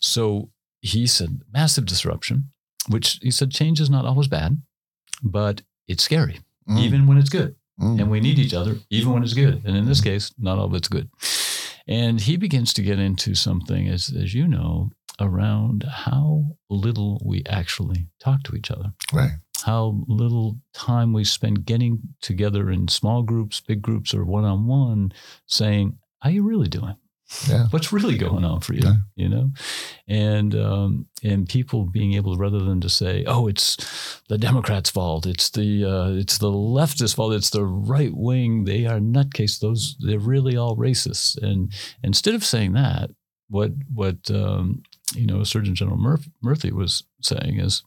So 0.00 0.50
he 0.80 1.06
said 1.06 1.40
massive 1.52 1.86
disruption, 1.86 2.50
which 2.88 3.18
he 3.22 3.30
said 3.30 3.50
change 3.50 3.80
is 3.80 3.90
not 3.90 4.04
always 4.04 4.28
bad, 4.28 4.60
but 5.22 5.62
it's 5.86 6.04
scary, 6.04 6.40
mm. 6.68 6.78
even 6.78 7.06
when 7.06 7.18
it's 7.18 7.30
good. 7.30 7.56
Mm. 7.80 8.00
And 8.00 8.10
we 8.10 8.20
need 8.20 8.38
each 8.38 8.54
other, 8.54 8.76
even 8.90 9.12
when 9.12 9.22
it's 9.22 9.34
good. 9.34 9.62
And 9.64 9.76
in 9.76 9.86
this 9.86 10.00
case, 10.00 10.32
not 10.38 10.58
all 10.58 10.66
of 10.66 10.74
it's 10.74 10.88
good. 10.88 11.08
And 11.86 12.20
he 12.20 12.36
begins 12.36 12.74
to 12.74 12.82
get 12.82 12.98
into 12.98 13.34
something, 13.34 13.88
as, 13.88 14.12
as 14.14 14.34
you 14.34 14.46
know, 14.46 14.90
around 15.20 15.84
how 15.84 16.56
little 16.68 17.22
we 17.24 17.42
actually 17.48 18.08
talk 18.20 18.42
to 18.44 18.54
each 18.54 18.70
other. 18.70 18.92
Right 19.12 19.38
how 19.68 20.02
little 20.08 20.56
time 20.72 21.12
we 21.12 21.24
spend 21.24 21.66
getting 21.66 22.00
together 22.22 22.70
in 22.70 22.88
small 22.88 23.22
groups, 23.22 23.60
big 23.60 23.82
groups, 23.82 24.14
or 24.14 24.24
one 24.24 24.46
on 24.46 24.66
one 24.66 25.12
saying, 25.44 25.98
How 26.20 26.30
you 26.30 26.42
really 26.42 26.68
doing? 26.68 26.96
Yeah. 27.46 27.66
What's 27.70 27.92
really 27.92 28.16
going 28.16 28.46
on 28.46 28.60
for 28.60 28.72
you? 28.72 28.80
Yeah. 28.82 28.94
You 29.14 29.28
know, 29.28 29.50
and 30.08 30.54
um, 30.54 31.06
and 31.22 31.46
people 31.46 31.84
being 31.84 32.14
able 32.14 32.38
rather 32.38 32.60
than 32.60 32.80
to 32.80 32.88
say, 32.88 33.24
"Oh, 33.26 33.46
it's 33.46 33.76
the 34.30 34.38
Democrats' 34.38 34.88
fault," 34.88 35.26
it's 35.26 35.50
the 35.50 35.84
uh, 35.84 36.12
it's 36.12 36.38
the 36.38 36.50
leftist 36.50 37.16
fault, 37.16 37.34
it's 37.34 37.50
the 37.50 37.66
right 37.66 38.14
wing. 38.14 38.64
They 38.64 38.86
are 38.86 39.00
nutcase. 39.00 39.60
Those 39.60 39.96
they're 40.00 40.18
really 40.18 40.56
all 40.56 40.78
racist. 40.78 41.36
And 41.42 41.70
instead 42.02 42.34
of 42.34 42.42
saying 42.42 42.72
that, 42.72 43.10
what 43.50 43.72
what 43.92 44.30
um, 44.30 44.82
you 45.14 45.26
know, 45.26 45.42
Surgeon 45.44 45.74
General 45.74 46.18
Murthy 46.42 46.72
was 46.72 47.04
saying 47.22 47.60
is, 47.60 47.82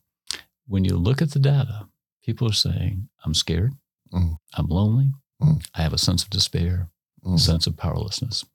when 0.71 0.85
you 0.85 0.95
look 0.95 1.21
at 1.21 1.31
the 1.31 1.39
data, 1.39 1.89
people 2.23 2.47
are 2.47 2.53
saying, 2.53 3.09
I'm 3.25 3.33
scared, 3.33 3.73
mm. 4.13 4.37
I'm 4.53 4.67
lonely, 4.67 5.11
mm. 5.41 5.61
I 5.75 5.81
have 5.81 5.91
a 5.91 5.97
sense 5.97 6.23
of 6.23 6.29
despair, 6.29 6.87
mm. 7.25 7.37
sense 7.37 7.67
of 7.67 7.75
powerlessness. 7.75 8.45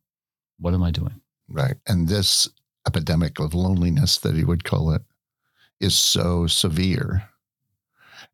What 0.58 0.72
am 0.72 0.82
I 0.82 0.90
doing? 0.90 1.20
Right. 1.46 1.76
And 1.86 2.08
this 2.08 2.48
epidemic 2.86 3.38
of 3.38 3.52
loneliness 3.52 4.16
that 4.18 4.34
he 4.34 4.44
would 4.44 4.64
call 4.64 4.92
it 4.92 5.02
is 5.78 5.94
so 5.94 6.46
severe 6.46 7.28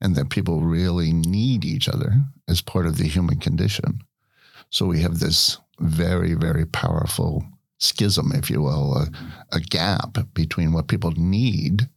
and 0.00 0.14
that 0.14 0.30
people 0.30 0.60
really 0.60 1.12
need 1.12 1.64
each 1.64 1.88
other 1.88 2.14
as 2.48 2.60
part 2.60 2.86
of 2.86 2.98
the 2.98 3.08
human 3.08 3.40
condition. 3.40 4.00
So 4.70 4.86
we 4.86 5.00
have 5.00 5.18
this 5.18 5.58
very, 5.80 6.34
very 6.34 6.66
powerful 6.66 7.44
schism, 7.78 8.30
if 8.32 8.48
you 8.48 8.62
will, 8.62 8.96
a, 8.96 9.08
a 9.50 9.58
gap 9.58 10.18
between 10.34 10.72
what 10.72 10.86
people 10.86 11.12
need 11.16 11.88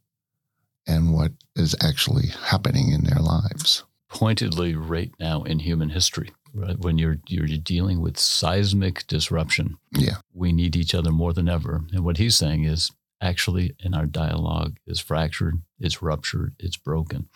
and 0.86 1.12
what 1.12 1.32
is 1.54 1.74
actually 1.82 2.28
happening 2.44 2.92
in 2.92 3.04
their 3.04 3.20
lives. 3.20 3.84
Pointedly, 4.08 4.74
right 4.74 5.12
now 5.18 5.42
in 5.42 5.58
human 5.58 5.90
history, 5.90 6.30
right, 6.54 6.78
when 6.78 6.96
you're 6.96 7.18
you're 7.26 7.46
dealing 7.46 8.00
with 8.00 8.18
seismic 8.18 9.06
disruption, 9.06 9.76
yeah, 9.92 10.16
we 10.32 10.52
need 10.52 10.76
each 10.76 10.94
other 10.94 11.10
more 11.10 11.32
than 11.32 11.48
ever. 11.48 11.82
And 11.92 12.04
what 12.04 12.18
he's 12.18 12.36
saying 12.36 12.64
is, 12.64 12.92
actually, 13.20 13.74
in 13.80 13.94
our 13.94 14.06
dialogue 14.06 14.78
is 14.86 15.00
fractured, 15.00 15.60
it's 15.80 16.02
ruptured, 16.02 16.54
it's 16.60 16.76
broken, 16.76 17.28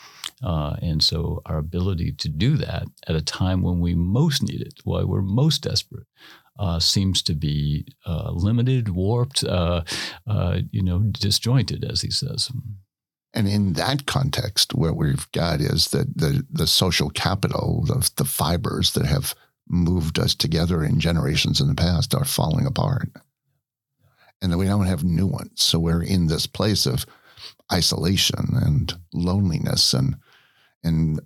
uh, 0.42 0.76
and 0.80 1.02
so 1.02 1.42
our 1.44 1.58
ability 1.58 2.12
to 2.12 2.28
do 2.28 2.56
that 2.56 2.84
at 3.08 3.16
a 3.16 3.22
time 3.22 3.62
when 3.62 3.80
we 3.80 3.94
most 3.94 4.42
need 4.42 4.60
it, 4.60 4.74
while 4.84 5.06
we're 5.06 5.22
most 5.22 5.62
desperate, 5.62 6.06
uh, 6.58 6.78
seems 6.78 7.20
to 7.22 7.34
be 7.34 7.84
uh, 8.06 8.30
limited, 8.30 8.90
warped, 8.90 9.42
uh, 9.42 9.82
uh 10.26 10.60
you 10.70 10.82
know, 10.82 11.00
disjointed, 11.00 11.84
as 11.84 12.02
he 12.02 12.10
says. 12.10 12.50
And 13.32 13.46
in 13.48 13.74
that 13.74 14.06
context, 14.06 14.74
what 14.74 14.96
we've 14.96 15.30
got 15.32 15.60
is 15.60 15.88
that 15.88 16.16
the, 16.16 16.44
the 16.50 16.66
social 16.66 17.10
capital, 17.10 17.84
the, 17.86 18.10
the 18.16 18.24
fibers 18.24 18.92
that 18.92 19.06
have 19.06 19.34
moved 19.68 20.18
us 20.18 20.34
together 20.34 20.82
in 20.82 20.98
generations 20.98 21.60
in 21.60 21.68
the 21.68 21.74
past 21.74 22.14
are 22.14 22.24
falling 22.24 22.66
apart. 22.66 23.10
And 24.42 24.50
that 24.50 24.58
we 24.58 24.66
don't 24.66 24.86
have 24.86 25.04
new 25.04 25.26
ones. 25.26 25.62
So 25.62 25.78
we're 25.78 26.02
in 26.02 26.26
this 26.26 26.46
place 26.46 26.86
of 26.86 27.06
isolation 27.72 28.56
and 28.62 28.92
loneliness 29.12 29.94
and 29.94 30.16
and 30.82 31.20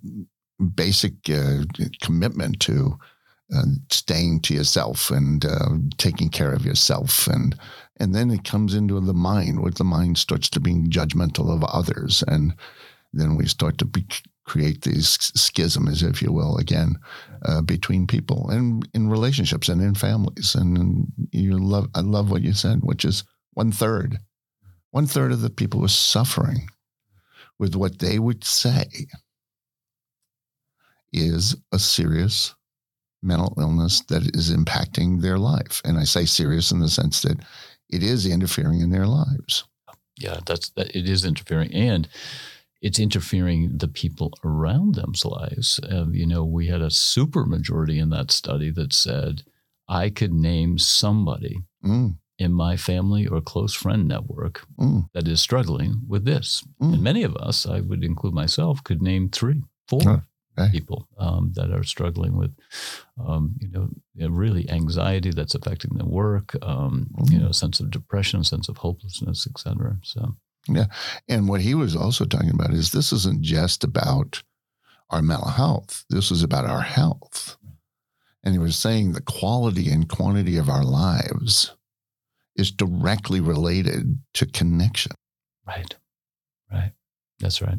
basic 0.75 1.29
uh, 1.29 1.63
commitment 2.01 2.59
to 2.61 2.97
uh, 3.55 3.63
staying 3.89 4.41
to 4.41 4.53
yourself 4.53 5.11
and 5.11 5.45
uh, 5.45 5.69
taking 5.97 6.29
care 6.29 6.51
of 6.51 6.65
yourself 6.65 7.27
and 7.27 7.57
and 7.97 8.13
then 8.13 8.29
it 8.29 8.43
comes 8.43 8.73
into 8.73 8.99
the 8.99 9.13
mind 9.13 9.61
where 9.61 9.71
the 9.71 9.83
mind 9.83 10.17
starts 10.17 10.49
to 10.49 10.59
be 10.59 10.73
judgmental 10.73 11.53
of 11.53 11.63
others. 11.63 12.23
And 12.27 12.55
then 13.13 13.35
we 13.37 13.45
start 13.45 13.77
to 13.77 13.85
be, 13.85 14.05
create 14.43 14.81
these 14.81 15.07
schisms 15.07 16.03
if 16.03 16.21
you 16.21 16.31
will 16.31 16.57
again 16.57 16.97
uh, 17.43 17.61
between 17.61 18.05
people 18.05 18.49
and 18.49 18.87
in 18.93 19.09
relationships 19.09 19.69
and 19.69 19.81
in 19.81 19.95
families. 19.95 20.55
And 20.55 21.07
you 21.31 21.57
love 21.57 21.87
i 21.95 22.01
love 22.01 22.29
what 22.29 22.41
you 22.41 22.53
said 22.53 22.79
which 22.83 23.05
is 23.05 23.23
one 23.53 23.71
third. 23.71 24.19
One 24.91 25.07
third 25.07 25.31
of 25.31 25.41
the 25.41 25.49
people 25.49 25.83
are 25.83 25.89
suffering 25.89 26.69
with 27.57 27.75
what 27.75 27.99
they 27.99 28.19
would 28.19 28.43
say 28.43 28.85
is 31.13 31.55
a 31.71 31.79
serious 31.79 32.53
mental 33.23 33.55
illness 33.57 34.01
that 34.01 34.35
is 34.35 34.51
impacting 34.51 35.21
their 35.21 35.39
life. 35.39 35.81
And 35.85 35.97
i 35.97 36.03
say 36.03 36.25
serious 36.25 36.71
in 36.71 36.81
the 36.81 36.89
sense 36.89 37.21
that 37.21 37.39
it 37.89 38.03
is 38.03 38.25
interfering 38.25 38.81
in 38.81 38.89
their 38.89 39.07
lives. 39.07 39.65
Yeah, 40.17 40.39
that's 40.45 40.69
that, 40.69 40.95
it 40.95 41.09
is 41.09 41.25
interfering, 41.25 41.73
and 41.73 42.07
it's 42.81 42.99
interfering 42.99 43.77
the 43.77 43.87
people 43.87 44.31
around 44.43 44.95
them's 44.95 45.25
lives. 45.25 45.79
Uh, 45.79 46.05
you 46.09 46.25
know, 46.25 46.43
we 46.43 46.67
had 46.67 46.81
a 46.81 46.91
super 46.91 47.45
majority 47.45 47.99
in 47.99 48.09
that 48.11 48.31
study 48.31 48.71
that 48.71 48.93
said 48.93 49.43
I 49.87 50.09
could 50.09 50.33
name 50.33 50.77
somebody 50.77 51.63
mm. 51.83 52.15
in 52.39 52.53
my 52.53 52.77
family 52.77 53.27
or 53.27 53.41
close 53.41 53.73
friend 53.73 54.07
network 54.07 54.65
mm. 54.79 55.09
that 55.13 55.27
is 55.27 55.41
struggling 55.41 56.01
with 56.07 56.25
this, 56.25 56.63
mm. 56.81 56.93
and 56.93 57.03
many 57.03 57.23
of 57.23 57.35
us, 57.35 57.65
I 57.65 57.81
would 57.81 58.03
include 58.03 58.33
myself, 58.33 58.83
could 58.83 59.01
name 59.01 59.29
three, 59.29 59.63
four 59.87 60.23
right. 60.57 60.71
people 60.71 61.07
um, 61.17 61.51
that 61.55 61.71
are 61.71 61.83
struggling 61.83 62.37
with, 62.37 62.55
um, 63.23 63.55
you 63.59 63.69
know, 63.69 63.89
really 64.29 64.69
anxiety 64.69 65.31
that's 65.31 65.55
affecting 65.55 65.97
their 65.97 66.07
work, 66.07 66.55
um, 66.61 67.09
mm-hmm. 67.13 67.33
you 67.33 67.39
know, 67.39 67.51
sense 67.51 67.79
of 67.79 67.91
depression, 67.91 68.43
sense 68.43 68.69
of 68.69 68.77
hopelessness, 68.77 69.47
et 69.49 69.59
cetera. 69.59 69.97
So, 70.03 70.35
yeah. 70.67 70.85
And 71.27 71.47
what 71.47 71.61
he 71.61 71.75
was 71.75 71.95
also 71.95 72.25
talking 72.25 72.51
about 72.51 72.73
is 72.73 72.91
this 72.91 73.11
isn't 73.11 73.41
just 73.41 73.83
about 73.83 74.43
our 75.09 75.21
mental 75.21 75.49
health. 75.49 76.05
This 76.09 76.31
is 76.31 76.43
about 76.43 76.65
our 76.65 76.81
health. 76.81 77.57
And 78.43 78.53
he 78.53 78.59
was 78.59 78.75
saying 78.75 79.11
the 79.11 79.21
quality 79.21 79.89
and 79.89 80.07
quantity 80.07 80.57
of 80.57 80.69
our 80.69 80.83
lives 80.83 81.75
is 82.55 82.71
directly 82.71 83.39
related 83.39 84.19
to 84.33 84.45
connection. 84.45 85.11
Right. 85.67 85.95
Right. 86.71 86.93
That's 87.39 87.61
right. 87.61 87.77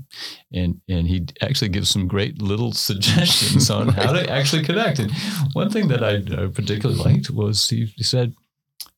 And 0.52 0.80
and 0.88 1.06
he 1.06 1.26
actually 1.40 1.70
gives 1.70 1.88
some 1.90 2.06
great 2.08 2.42
little 2.42 2.72
suggestions 2.88 3.70
on 3.70 3.88
how 3.88 4.12
to 4.12 4.28
actually 4.30 4.64
connect. 4.64 4.98
And 4.98 5.12
one 5.54 5.70
thing 5.70 5.88
that 5.88 6.02
I, 6.02 6.18
particularly 6.48 7.02
liked 7.02 7.30
was 7.30 7.68
he, 7.68 7.86
he, 7.96 8.02
said, 8.02 8.34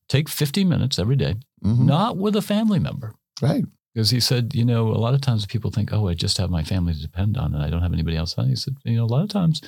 take 0.08 0.28
50 0.28 0.64
minutes 0.64 0.98
every 0.98 1.16
day, 1.16 1.36
mm-hmm. 1.64 1.86
not 1.86 2.16
with 2.16 2.34
a 2.34 2.42
family 2.42 2.78
member. 2.78 3.14
Right. 3.40 3.64
Because 3.94 4.10
he 4.10 4.20
said, 4.20 4.54
you 4.54 4.64
know, 4.64 4.88
a 4.88 4.98
lot 4.98 5.14
of 5.14 5.20
times 5.20 5.46
people 5.46 5.70
think, 5.70 5.92
oh, 5.92 6.08
I 6.08 6.14
just 6.14 6.38
have 6.38 6.50
my 6.50 6.62
family 6.62 6.92
to 6.94 7.00
depend 7.00 7.36
on 7.36 7.54
and 7.54 7.62
I 7.62 7.70
don't 7.70 7.82
have 7.82 7.92
anybody 7.92 8.16
else. 8.16 8.34
He 8.34 8.56
said, 8.56 8.76
you 8.84 8.96
know, 8.96 9.04
a 9.04 9.06
lot 9.06 9.22
of 9.22 9.28
times 9.28 9.60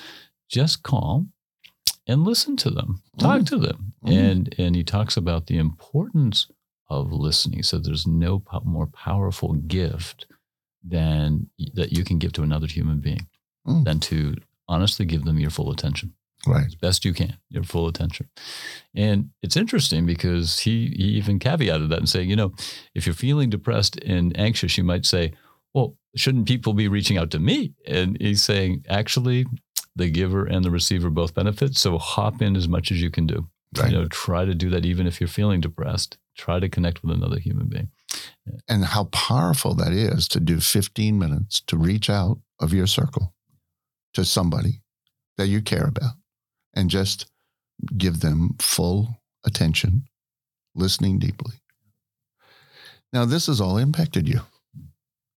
just 0.49 0.83
call 0.83 1.25
and 2.07 2.23
listen 2.23 2.57
to 2.57 2.69
them, 2.69 3.01
talk 3.17 3.41
Mm. 3.41 3.47
to 3.47 3.57
them, 3.57 3.93
Mm. 4.05 4.13
and 4.13 4.55
and 4.57 4.75
he 4.75 4.83
talks 4.83 5.15
about 5.17 5.47
the 5.47 5.57
importance 5.57 6.47
of 6.89 7.11
listening. 7.11 7.59
He 7.59 7.63
said 7.63 7.83
there's 7.83 8.07
no 8.07 8.39
po- 8.39 8.63
more 8.65 8.87
powerful 8.87 9.53
gift 9.53 10.25
than 10.83 11.49
that 11.73 11.91
you 11.91 12.03
can 12.03 12.17
give 12.17 12.33
to 12.33 12.43
another 12.43 12.67
human 12.67 12.99
being 12.99 13.27
Mm. 13.67 13.83
than 13.85 13.99
to 13.99 14.35
honestly 14.67 15.05
give 15.05 15.23
them 15.23 15.37
your 15.37 15.51
full 15.51 15.69
attention 15.71 16.13
Right. 16.47 16.65
as 16.65 16.73
best 16.73 17.05
you 17.05 17.13
can, 17.13 17.37
your 17.49 17.63
full 17.63 17.87
attention. 17.87 18.27
And 18.95 19.29
it's 19.43 19.55
interesting 19.55 20.05
because 20.07 20.59
he, 20.61 20.87
he 20.97 21.03
even 21.19 21.37
caveated 21.37 21.89
that 21.89 21.99
and 21.99 22.09
saying 22.09 22.29
you 22.29 22.35
know, 22.35 22.53
if 22.95 23.05
you're 23.05 23.13
feeling 23.13 23.49
depressed 23.51 23.97
and 23.97 24.35
anxious, 24.39 24.77
you 24.79 24.83
might 24.83 25.05
say, 25.05 25.33
well, 25.75 25.95
shouldn't 26.15 26.47
people 26.47 26.73
be 26.73 26.87
reaching 26.87 27.17
out 27.19 27.29
to 27.31 27.39
me? 27.39 27.73
And 27.85 28.17
he's 28.19 28.43
saying, 28.43 28.83
actually, 28.89 29.45
the 29.95 30.09
giver 30.09 30.45
and 30.45 30.65
the 30.65 30.71
receiver 30.71 31.09
both 31.11 31.35
benefit. 31.35 31.77
So 31.77 31.97
hop 31.99 32.41
in 32.41 32.55
as 32.55 32.67
much 32.67 32.91
as 32.91 32.99
you 33.01 33.11
can 33.11 33.27
do. 33.27 33.47
Right. 33.77 33.91
You 33.91 33.99
know, 33.99 34.07
try 34.07 34.43
to 34.45 34.55
do 34.55 34.69
that 34.71 34.85
even 34.85 35.05
if 35.05 35.21
you're 35.21 35.27
feeling 35.27 35.61
depressed. 35.61 36.17
Try 36.35 36.59
to 36.59 36.67
connect 36.67 37.03
with 37.03 37.15
another 37.15 37.39
human 37.39 37.67
being. 37.67 37.89
And 38.67 38.83
how 38.85 39.05
powerful 39.05 39.73
that 39.75 39.91
is 39.93 40.27
to 40.29 40.39
do 40.39 40.59
15 40.59 41.17
minutes 41.17 41.61
to 41.67 41.77
reach 41.77 42.09
out 42.09 42.39
of 42.59 42.73
your 42.73 42.87
circle 42.87 43.33
to 44.13 44.25
somebody 44.25 44.81
that 45.37 45.47
you 45.47 45.61
care 45.61 45.85
about 45.85 46.13
and 46.75 46.89
just 46.89 47.27
give 47.97 48.19
them 48.19 48.55
full 48.59 49.21
attention, 49.45 50.03
listening 50.75 51.19
deeply. 51.19 51.55
Now, 53.13 53.25
this 53.25 53.47
has 53.47 53.59
all 53.59 53.77
impacted 53.77 54.27
you. 54.27 54.41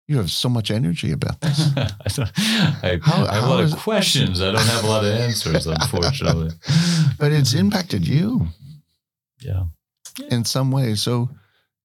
You 0.08 0.18
have 0.18 0.30
so 0.32 0.50
much 0.50 0.70
energy 0.70 1.12
about 1.12 1.40
this. 1.42 1.70
I, 1.78 3.00
How- 3.02 3.26
I 3.26 3.36
have 3.36 3.44
a 3.46 3.48
lot 3.48 3.64
is 3.64 3.74
of 3.74 3.80
questions. 3.80 4.42
I 4.42 4.52
don't 4.52 4.62
have 4.62 4.84
a 4.84 4.88
lot 4.88 5.06
of 5.06 5.12
answers, 5.12 5.66
unfortunately. 5.66 6.52
but 7.20 7.32
it's 7.32 7.54
impacted 7.54 8.06
you 8.08 8.48
Yeah. 9.40 9.64
in 10.30 10.44
some 10.46 10.72
way. 10.72 10.96
So 10.96 11.30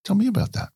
tell 0.05 0.17
me 0.17 0.27
about 0.27 0.53
that. 0.55 0.71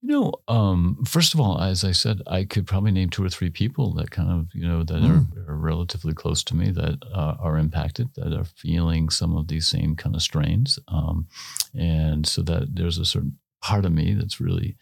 You 0.00 0.08
know, 0.12 0.32
um, 0.46 1.04
first 1.04 1.34
of 1.34 1.40
all, 1.40 1.60
as 1.60 1.82
I 1.82 1.90
said, 1.90 2.22
I 2.28 2.44
could 2.44 2.68
probably 2.68 2.92
name 2.92 3.10
two 3.10 3.24
or 3.24 3.28
three 3.28 3.50
people 3.50 3.92
that 3.94 4.12
kind 4.12 4.30
of, 4.30 4.46
you 4.54 4.66
know, 4.66 4.84
that 4.84 5.02
are, 5.02 5.26
are 5.48 5.56
relatively 5.56 6.14
close 6.14 6.44
to 6.44 6.54
me 6.56 6.70
that 6.70 6.98
uh, 7.12 7.34
are 7.40 7.58
impacted, 7.58 8.08
that 8.14 8.32
are 8.32 8.44
feeling 8.44 9.08
some 9.08 9.36
of 9.36 9.48
these 9.48 9.66
same 9.66 9.96
kind 9.96 10.14
of 10.14 10.22
strains. 10.22 10.78
Um, 10.86 11.26
and 11.74 12.24
so 12.26 12.42
that 12.42 12.76
there's 12.76 12.98
a 12.98 13.04
certain 13.04 13.38
part 13.60 13.84
of 13.84 13.92
me 13.92 14.14
that's 14.14 14.40
really 14.40 14.76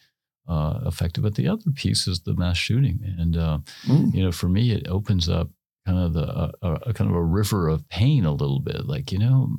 uh, 0.46 0.80
affected. 0.85 1.23
But 1.23 1.35
the 1.35 1.49
other 1.49 1.70
piece 1.75 2.06
is 2.06 2.20
the 2.20 2.35
mass 2.35 2.58
shooting. 2.58 3.00
And, 3.18 3.37
uh, 3.38 3.58
Mm. 3.87 4.14
you 4.14 4.23
know, 4.23 4.32
for 4.32 4.50
me, 4.50 4.70
it 4.73 4.87
opens 4.87 5.30
up 5.30 5.49
kind 5.87 5.99
of 5.99 6.12
the 6.12 6.26
uh, 6.26 6.52
a, 6.62 6.73
a 6.90 6.92
kind 6.92 7.08
of 7.08 7.16
a 7.16 7.23
river 7.23 7.68
of 7.68 7.88
pain 7.88 8.26
a 8.26 8.32
little 8.32 8.61
bit. 8.61 8.87
Like, 8.87 9.12
you 9.12 9.18
know, 9.18 9.56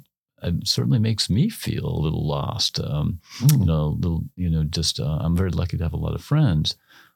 it 0.48 0.68
certainly 0.68 1.00
makes 1.00 1.30
me 1.30 1.50
feel 1.50 1.86
a 1.88 2.00
little 2.04 2.28
lost. 2.28 2.80
Um, 2.80 3.20
you 3.42 3.48
Mm. 3.48 3.66
know, 3.66 3.82
a 3.86 3.98
little, 4.02 4.24
you 4.36 4.50
know, 4.50 4.64
just 4.64 5.00
uh, 5.00 5.18
I'm 5.22 5.36
very 5.36 5.52
lucky 5.52 5.78
to 5.78 5.84
have 5.84 5.94
a 5.94 5.98
lot 6.06 6.16
of 6.16 6.24
friends. 6.24 6.76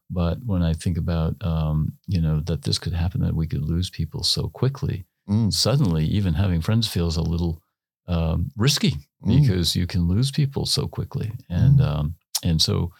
But 0.09 0.43
when 0.45 0.61
I 0.61 0.73
think 0.73 0.97
about, 0.97 1.35
um, 1.45 1.93
you 2.07 2.19
know, 2.21 2.41
that 2.41 2.63
this 2.63 2.77
could 2.79 2.93
happen, 2.93 3.21
that 3.21 3.35
we 3.35 3.47
could 3.47 3.63
lose 3.63 3.89
people 3.89 4.23
so 4.23 4.49
quickly, 4.49 5.05
Mm. 5.29 5.53
suddenly 5.53 6.05
even 6.05 6.33
having 6.33 6.61
friends 6.61 6.87
feels 6.87 7.15
a 7.17 7.21
little 7.21 7.61
um, 8.07 8.51
risky 8.57 8.97
Mm. 9.23 9.39
because 9.41 9.75
you 9.75 9.85
can 9.87 10.07
lose 10.07 10.31
people 10.31 10.65
so 10.65 10.87
quickly, 10.87 11.31
and 11.49 11.79
um, 11.79 12.15
and 12.43 12.59
so 12.61 12.91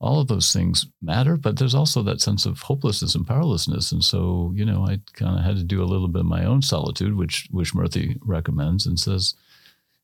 all 0.00 0.20
of 0.20 0.26
those 0.28 0.52
things 0.52 0.86
matter. 1.00 1.36
But 1.36 1.56
there's 1.56 1.74
also 1.74 2.02
that 2.02 2.20
sense 2.20 2.44
of 2.44 2.60
hopelessness 2.62 3.14
and 3.14 3.26
powerlessness, 3.26 3.92
and 3.92 4.02
so 4.04 4.52
you 4.54 4.64
know, 4.64 4.84
I 4.84 4.98
kind 5.14 5.38
of 5.38 5.44
had 5.44 5.56
to 5.56 5.62
do 5.64 5.82
a 5.82 5.86
little 5.92 6.08
bit 6.08 6.20
of 6.20 6.26
my 6.26 6.44
own 6.44 6.60
solitude, 6.62 7.14
which 7.16 7.46
which 7.52 7.72
Murthy 7.74 8.18
recommends 8.20 8.86
and 8.86 8.98
says, 8.98 9.34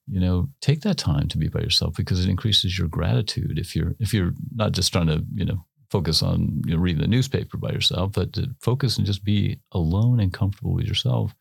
you 0.08 0.20
know, 0.20 0.48
take 0.60 0.82
that 0.82 0.98
time 0.98 1.28
to 1.28 1.38
be 1.38 1.48
by 1.48 1.60
yourself 1.60 1.94
because 1.96 2.25
it 2.25 2.30
increases 2.30 2.78
your 2.78 2.88
gratitude. 2.88 3.58
If 3.58 3.75
you're 3.75 3.94
if 3.98 4.12
you're 4.14 4.32
not 4.54 4.72
just 4.72 4.92
trying 4.92 5.08
to 5.08 5.25
you 5.34 5.45
know 5.45 5.64
focus 5.90 6.23
on 6.23 6.62
you 6.66 6.75
know, 6.75 6.80
reading 6.80 7.00
the 7.02 7.08
newspaper 7.08 7.56
by 7.58 7.71
yourself, 7.71 8.12
but 8.12 8.32
to 8.34 8.49
focus 8.60 8.97
and 8.97 9.06
just 9.06 9.25
be 9.25 9.58
alone 9.73 10.21
and 10.21 10.32
comfortable 10.32 10.75
with 10.75 10.86
yourself. 10.86 11.34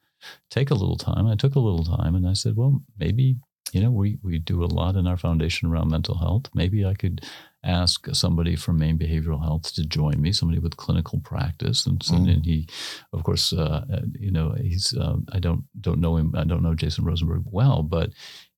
Take 0.49 0.71
a 0.71 0.75
little 0.75 0.97
time. 0.97 1.27
I 1.27 1.35
took 1.35 1.55
a 1.55 1.59
little 1.59 1.83
time, 1.83 2.15
and 2.15 2.27
I 2.27 2.33
said, 2.33 2.55
well, 2.55 2.81
maybe 2.97 3.35
you 3.73 3.81
know 3.81 3.91
we 3.91 4.17
we 4.23 4.39
do 4.39 4.63
a 4.63 4.65
lot 4.79 4.95
in 4.95 5.05
our 5.05 5.17
foundation 5.17 5.69
around 5.69 5.91
mental 5.91 6.17
health. 6.17 6.45
Maybe 6.55 6.83
I 6.85 6.95
could 6.95 7.21
ask 7.63 8.07
somebody 8.13 8.55
from 8.55 8.77
Maine 8.79 8.97
Behavioral 8.97 9.43
Health 9.43 9.73
to 9.75 9.83
join 9.85 10.19
me, 10.21 10.31
somebody 10.31 10.59
with 10.59 10.77
clinical 10.77 11.19
practice, 11.19 11.85
and, 11.85 11.99
Mm. 11.99 12.33
and 12.33 12.45
he, 12.45 12.67
of 13.13 13.23
course, 13.23 13.53
uh, 13.53 13.85
uh, 13.91 14.01
you 14.19 14.31
know, 14.31 14.53
he's 14.59 14.95
um, 14.99 15.25
I 15.31 15.39
don't 15.39 15.63
don't 15.81 15.99
know 15.99 16.15
him. 16.17 16.33
I 16.35 16.43
don't 16.43 16.63
know 16.63 16.73
Jason 16.75 17.05
Rosenberg 17.05 17.43
well, 17.45 17.83
but 17.83 18.11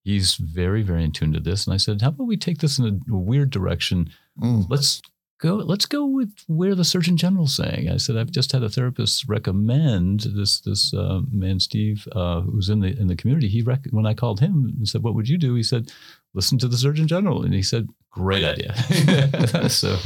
he's 0.07 0.35
very 0.35 0.81
very 0.83 1.03
in 1.03 1.11
tune 1.11 1.33
to 1.33 1.39
this. 1.39 1.67
And 1.67 1.73
I 1.73 1.77
said, 1.77 2.01
how 2.01 2.09
about 2.09 2.27
we 2.27 2.37
take 2.37 2.59
this 2.59 2.79
in 2.79 3.01
a 3.09 3.15
weird 3.15 3.49
direction? 3.49 4.09
Mm. 4.41 4.65
Let's 4.69 5.01
go. 5.39 5.55
Let's 5.55 5.85
go 5.85 6.05
with 6.05 6.31
where 6.47 6.75
the 6.75 6.85
Surgeon 6.85 7.17
General's 7.17 7.55
saying. 7.55 7.89
I 7.89 7.97
said, 7.97 8.17
I've 8.17 8.31
just 8.31 8.51
had 8.51 8.63
a 8.63 8.69
therapist 8.69 9.27
recommend 9.27 10.21
this 10.21 10.61
this 10.61 10.93
uh, 10.93 11.21
man 11.31 11.59
Steve, 11.59 12.07
uh, 12.13 12.41
who's 12.41 12.69
in 12.69 12.79
the 12.79 12.97
in 12.99 13.07
the 13.07 13.15
community. 13.15 13.47
He 13.47 13.61
rec- 13.61 13.91
when 13.91 14.05
I 14.05 14.13
called 14.13 14.39
him 14.39 14.73
and 14.77 14.87
said, 14.87 15.03
what 15.03 15.15
would 15.15 15.29
you 15.29 15.37
do? 15.37 15.55
He 15.55 15.63
said, 15.63 15.91
listen 16.33 16.57
to 16.59 16.67
the 16.67 16.77
Surgeon 16.77 17.07
General, 17.07 17.43
and 17.43 17.53
he 17.53 17.63
said, 17.63 17.87
great 18.11 18.43
idea. 18.43 18.73
so, 19.69 19.97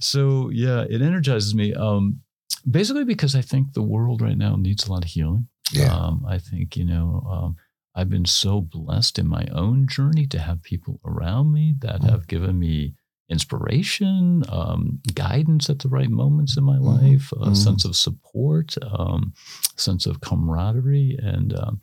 so 0.00 0.50
yeah, 0.50 0.84
it 0.88 1.02
energizes 1.02 1.54
me. 1.54 1.72
Um, 1.74 2.20
basically 2.68 3.04
because 3.04 3.34
I 3.34 3.42
think 3.42 3.72
the 3.72 3.82
world 3.82 4.20
right 4.20 4.36
now 4.36 4.56
needs 4.56 4.86
a 4.86 4.92
lot 4.92 5.04
of 5.04 5.10
healing. 5.10 5.46
Yeah. 5.72 5.94
Um, 5.94 6.24
I 6.28 6.38
think, 6.38 6.76
you 6.76 6.84
know, 6.84 7.24
um, 7.30 7.56
I've 7.94 8.08
been 8.10 8.24
so 8.26 8.60
blessed 8.60 9.18
in 9.18 9.26
my 9.26 9.46
own 9.52 9.86
journey 9.88 10.26
to 10.28 10.38
have 10.38 10.62
people 10.62 11.00
around 11.04 11.52
me 11.52 11.74
that 11.80 12.02
have 12.04 12.26
given 12.28 12.58
me 12.58 12.94
inspiration, 13.28 14.42
um, 14.48 15.00
guidance 15.14 15.68
at 15.70 15.78
the 15.80 15.88
right 15.88 16.10
moments 16.10 16.56
in 16.56 16.64
my 16.64 16.76
Mhm. 16.78 16.82
life, 16.82 17.32
a 17.32 17.50
Mhm. 17.50 17.56
sense 17.56 17.84
of 17.84 17.96
support, 17.96 18.76
um, 18.82 19.32
sense 19.76 20.06
of 20.06 20.20
camaraderie. 20.20 21.16
And 21.22 21.52
um, 21.54 21.80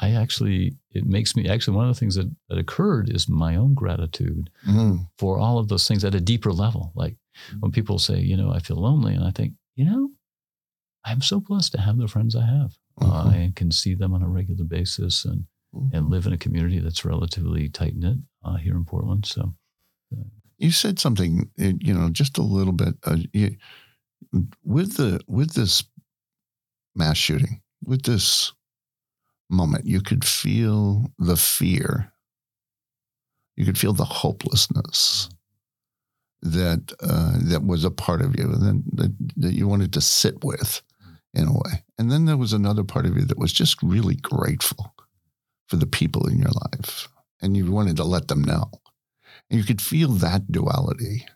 I 0.00 0.10
actually, 0.12 0.76
it 0.90 1.06
makes 1.06 1.34
me 1.36 1.48
actually, 1.48 1.76
one 1.76 1.88
of 1.88 1.94
the 1.94 1.98
things 2.00 2.14
that, 2.16 2.30
that 2.48 2.58
occurred 2.58 3.08
is 3.10 3.28
my 3.28 3.56
own 3.56 3.74
gratitude 3.74 4.50
Mm. 4.66 5.08
for 5.18 5.38
all 5.38 5.58
of 5.58 5.68
those 5.68 5.86
things 5.88 6.04
at 6.04 6.14
a 6.14 6.20
deeper 6.20 6.52
level. 6.52 6.92
Like 6.94 7.16
when 7.60 7.72
people 7.72 7.98
say, 7.98 8.20
you 8.20 8.36
know, 8.36 8.50
I 8.50 8.58
feel 8.60 8.76
lonely, 8.76 9.14
and 9.14 9.24
I 9.24 9.30
think, 9.30 9.54
you 9.74 9.84
know, 9.86 10.10
I'm 11.04 11.22
so 11.22 11.40
blessed 11.40 11.72
to 11.72 11.80
have 11.80 11.96
the 11.98 12.08
friends 12.08 12.34
I 12.34 12.44
have. 12.46 12.76
Mhm. 13.00 13.26
I 13.28 13.52
can 13.54 13.70
see 13.70 13.94
them 13.94 14.14
on 14.14 14.22
a 14.22 14.28
regular 14.28 14.64
basis 14.64 15.24
and 15.24 15.46
and 15.92 16.08
live 16.08 16.26
in 16.26 16.32
a 16.32 16.38
community 16.38 16.78
that's 16.78 17.04
relatively 17.04 17.68
tight 17.68 17.96
knit 17.96 18.16
uh, 18.42 18.56
here 18.56 18.74
in 18.76 18.84
Portland. 18.86 19.26
So 19.26 19.54
You 20.58 20.70
said 20.70 20.98
something, 20.98 21.50
uh, 21.60 21.72
you 21.80 21.92
know, 21.92 22.08
just 22.08 22.38
a 22.38 22.42
little 22.42 22.72
bit 22.72 22.94
uh, 23.04 23.18
you, 23.34 23.56
with 24.64 24.96
the 24.96 25.20
with 25.26 25.52
this 25.54 25.84
mass 26.94 27.16
shooting, 27.18 27.60
with 27.84 28.02
this 28.04 28.52
moment. 29.50 29.86
You 29.86 30.00
could 30.00 30.24
feel 30.24 31.12
the 31.18 31.36
fear. 31.36 32.12
You 33.56 33.64
could 33.64 33.78
feel 33.78 33.92
the 33.92 34.04
hopelessness 34.04 35.28
that 36.42 36.92
uh, 37.00 37.38
that 37.42 37.64
was 37.64 37.84
a 37.84 37.90
part 37.90 38.22
of 38.22 38.36
you, 38.38 38.44
and 38.44 38.62
then 38.62 38.84
that, 38.94 39.14
that 39.36 39.54
you 39.54 39.66
wanted 39.66 39.92
to 39.94 40.00
sit 40.00 40.44
with, 40.44 40.82
in 41.36 41.48
a 41.48 41.52
way. 41.52 41.84
And 41.98 42.10
then 42.10 42.24
there 42.24 42.36
was 42.36 42.52
another 42.52 42.84
part 42.84 43.06
of 43.06 43.16
you 43.16 43.24
that 43.26 43.38
was 43.38 43.52
just 43.52 43.82
really 43.82 44.16
grateful 44.16 44.94
for 45.68 45.76
the 45.76 45.86
people 45.86 46.26
in 46.28 46.38
your 46.38 46.52
life, 46.72 47.08
and 47.42 47.56
you 47.56 47.70
wanted 47.70 47.96
to 47.96 48.04
let 48.04 48.28
them 48.28 48.42
know. 48.42 48.70
And 49.50 49.58
you 49.60 49.64
could 49.64 49.80
feel 49.82 50.08
that 50.10 50.50
duality. 50.50 51.26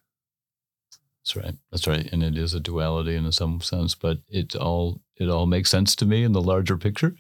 that's 1.25 1.37
right. 1.37 1.55
That's 1.71 1.87
right. 1.87 2.09
And 2.13 2.23
it 2.23 2.37
is 2.37 2.55
a 2.55 2.61
duality 2.61 3.15
in 3.15 3.31
some 3.33 3.61
sense, 3.61 3.95
but 3.95 4.19
it 4.29 4.57
all 4.57 5.01
it 5.17 5.29
all 5.29 5.47
makes 5.47 5.71
sense 5.71 5.95
to 5.97 6.07
me 6.07 6.25
in 6.25 6.33
the 6.33 6.41
larger 6.43 6.77
picture. 6.79 7.15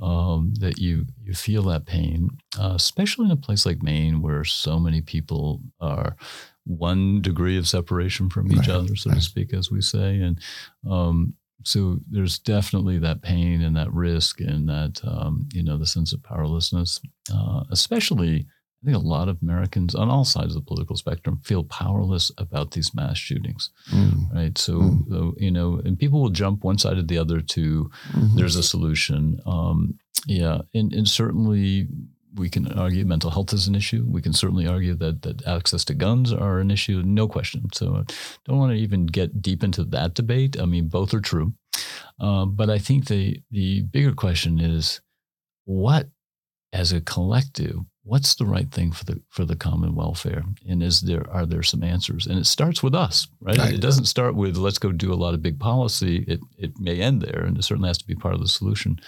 Um, 0.00 0.54
that 0.58 0.78
you 0.78 1.06
you 1.22 1.34
feel 1.34 1.62
that 1.64 1.86
pain, 1.86 2.30
uh, 2.58 2.72
especially 2.74 3.26
in 3.26 3.30
a 3.30 3.36
place 3.36 3.64
like 3.64 3.82
Maine, 3.82 4.22
where 4.22 4.44
so 4.44 4.78
many 4.78 5.00
people 5.00 5.60
are 5.80 6.16
one 6.64 7.20
degree 7.22 7.56
of 7.58 7.68
separation 7.68 8.28
from 8.30 8.50
each 8.50 8.68
Right, 8.68 8.70
other, 8.70 8.96
so 8.96 9.10
right. 9.10 9.16
to 9.16 9.22
speak, 9.22 9.52
as 9.54 9.70
we 9.70 9.80
say, 9.82 10.18
and 10.18 10.38
um, 10.90 11.34
so 11.64 11.98
there's 12.10 12.38
definitely 12.38 12.98
that 12.98 13.22
pain 13.22 13.62
and 13.62 13.76
that 13.76 13.92
risk 13.92 14.40
and 14.40 14.68
that 14.68 15.00
um, 15.04 15.48
you 15.52 15.62
know 15.62 15.76
the 15.78 15.86
sense 15.86 16.12
of 16.12 16.22
powerlessness, 16.22 17.00
uh, 17.32 17.64
especially. 17.70 18.46
I 18.82 18.86
think 18.88 18.96
a 19.02 19.08
lot 19.08 19.30
of 19.30 19.38
Americans 19.40 19.94
on 19.94 20.10
all 20.10 20.26
sides 20.26 20.54
of 20.54 20.60
the 20.62 20.68
political 20.68 20.94
spectrum 20.94 21.40
feel 21.42 21.64
powerless 21.64 22.30
about 22.36 22.72
these 22.72 22.94
mass 22.94 23.16
shootings, 23.16 23.70
Mm. 23.90 24.30
right? 24.34 24.58
So, 24.58 24.74
Mm. 24.74 25.08
so, 25.08 25.34
you 25.38 25.50
know, 25.50 25.80
and 25.82 25.98
people 25.98 26.20
will 26.20 26.28
jump 26.28 26.62
one 26.64 26.76
side 26.76 26.98
or 26.98 27.02
the 27.02 27.16
other 27.16 27.40
to 27.40 27.90
Mhm. 28.12 28.36
there's 28.36 28.56
a 28.56 28.62
solution. 28.62 29.40
Um, 29.46 29.98
yeah, 30.26 30.58
and, 30.74 30.92
and 30.92 31.08
certainly 31.08 31.88
we 32.34 32.48
can 32.48 32.72
argue 32.72 33.04
mental 33.04 33.30
health 33.30 33.52
is 33.52 33.68
an 33.68 33.74
issue. 33.74 34.04
We 34.08 34.22
can 34.22 34.32
certainly 34.32 34.66
argue 34.66 34.94
that 34.96 35.22
that 35.22 35.46
access 35.46 35.84
to 35.86 35.94
guns 35.94 36.32
are 36.32 36.58
an 36.58 36.70
issue, 36.70 37.02
no 37.04 37.28
question. 37.28 37.66
So, 37.72 37.96
I 37.96 38.12
don't 38.44 38.58
want 38.58 38.72
to 38.72 38.78
even 38.78 39.06
get 39.06 39.42
deep 39.42 39.62
into 39.62 39.84
that 39.84 40.14
debate. 40.14 40.60
I 40.60 40.64
mean, 40.64 40.88
both 40.88 41.14
are 41.14 41.20
true, 41.20 41.54
uh, 42.20 42.44
but 42.46 42.70
I 42.70 42.78
think 42.78 43.06
the 43.06 43.40
the 43.50 43.82
bigger 43.82 44.12
question 44.12 44.60
is 44.60 45.00
what, 45.64 46.08
as 46.72 46.92
a 46.92 47.00
collective, 47.00 47.80
what's 48.04 48.34
the 48.34 48.44
right 48.44 48.70
thing 48.70 48.92
for 48.92 49.04
the 49.04 49.20
for 49.30 49.44
the 49.44 49.56
common 49.56 49.94
welfare 49.94 50.44
and 50.68 50.82
is 50.82 51.00
there 51.00 51.28
are 51.30 51.46
there 51.46 51.62
some 51.62 51.82
answers 51.82 52.26
and 52.26 52.38
it 52.38 52.46
starts 52.46 52.82
with 52.82 52.94
us 52.94 53.26
right, 53.40 53.58
right. 53.58 53.74
it 53.74 53.80
doesn't 53.80 54.04
start 54.04 54.34
with 54.34 54.56
let's 54.56 54.78
go 54.78 54.92
do 54.92 55.12
a 55.12 55.16
lot 55.16 55.34
of 55.34 55.42
big 55.42 55.58
policy 55.58 56.24
it 56.28 56.38
it 56.58 56.78
may 56.78 57.00
end 57.00 57.22
there 57.22 57.44
and 57.44 57.56
it 57.56 57.62
certainly 57.62 57.88
has 57.88 57.98
to 57.98 58.06
be 58.06 58.14
part 58.14 58.34
of 58.34 58.40
the 58.40 58.48
solution 58.48 59.00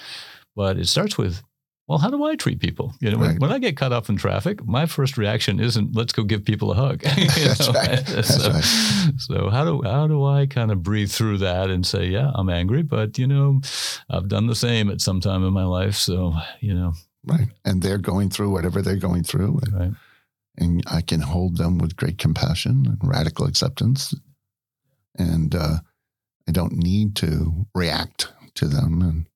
but 0.57 0.79
it 0.79 0.89
starts 0.89 1.19
with 1.19 1.43
well, 1.88 1.99
how 1.99 2.11
do 2.11 2.25
I 2.25 2.35
treat 2.35 2.59
people? 2.59 2.94
You 3.01 3.12
know, 3.12 3.18
right. 3.18 3.29
when, 3.29 3.38
when, 3.38 3.53
I 3.53 3.59
get 3.59 3.77
cut 3.77 3.92
off 3.92 4.09
in 4.09 4.16
traffic, 4.16 4.64
my 4.66 4.87
first 4.87 5.16
reaction 5.16 5.61
isn't 5.61 5.94
let's 5.94 6.12
go 6.12 6.25
give 6.25 6.44
people 6.44 6.72
a 6.72 6.75
hug. 6.75 7.01
That's, 7.03 7.68
right. 7.68 8.05
That's 8.07 8.42
so, 8.42 8.51
right. 8.51 9.12
So 9.18 9.51
how 9.51 9.64
do 9.64 9.83
how 9.83 10.09
do 10.09 10.25
I 10.25 10.46
kind 10.46 10.72
of 10.72 10.83
breathe 10.83 11.11
through 11.11 11.38
that 11.38 11.70
and 11.70 11.87
say, 11.87 12.07
yeah, 12.07 12.33
I'm 12.35 12.51
angry, 12.51 12.83
but 12.83 13.18
you 13.18 13.29
know, 13.29 13.61
I've 14.11 14.29
done 14.29 14.49
the 14.49 14.57
same 14.57 14.90
at 14.90 15.01
some 15.01 15.20
time 15.20 15.44
in 15.44 15.53
my 15.53 15.64
life. 15.64 15.94
So 15.94 16.35
you 16.61 16.75
know, 16.75 16.92
right. 17.25 17.49
And 17.64 17.83
they're 17.83 17.99
going 17.99 18.31
through 18.31 18.51
whatever 18.51 18.83
they're 18.83 18.96
going 18.96 19.22
through, 19.22 19.61
and, 19.62 19.72
right. 19.72 19.92
and 20.59 20.83
I 20.90 21.03
can 21.03 21.20
hold 21.20 21.57
them 21.57 21.79
with 21.79 21.96
great 21.96 22.18
compassion 22.18 22.85
and 22.87 22.99
radical 23.09 23.46
acceptance, 23.46 24.12
and 25.16 25.55
uh, 25.55 25.79
I 26.49 26.53
don't 26.53 26.72
need 26.72 27.14
to 27.16 27.66
react 27.77 28.33
to 28.57 28.66
them 28.66 29.03
and 29.03 29.27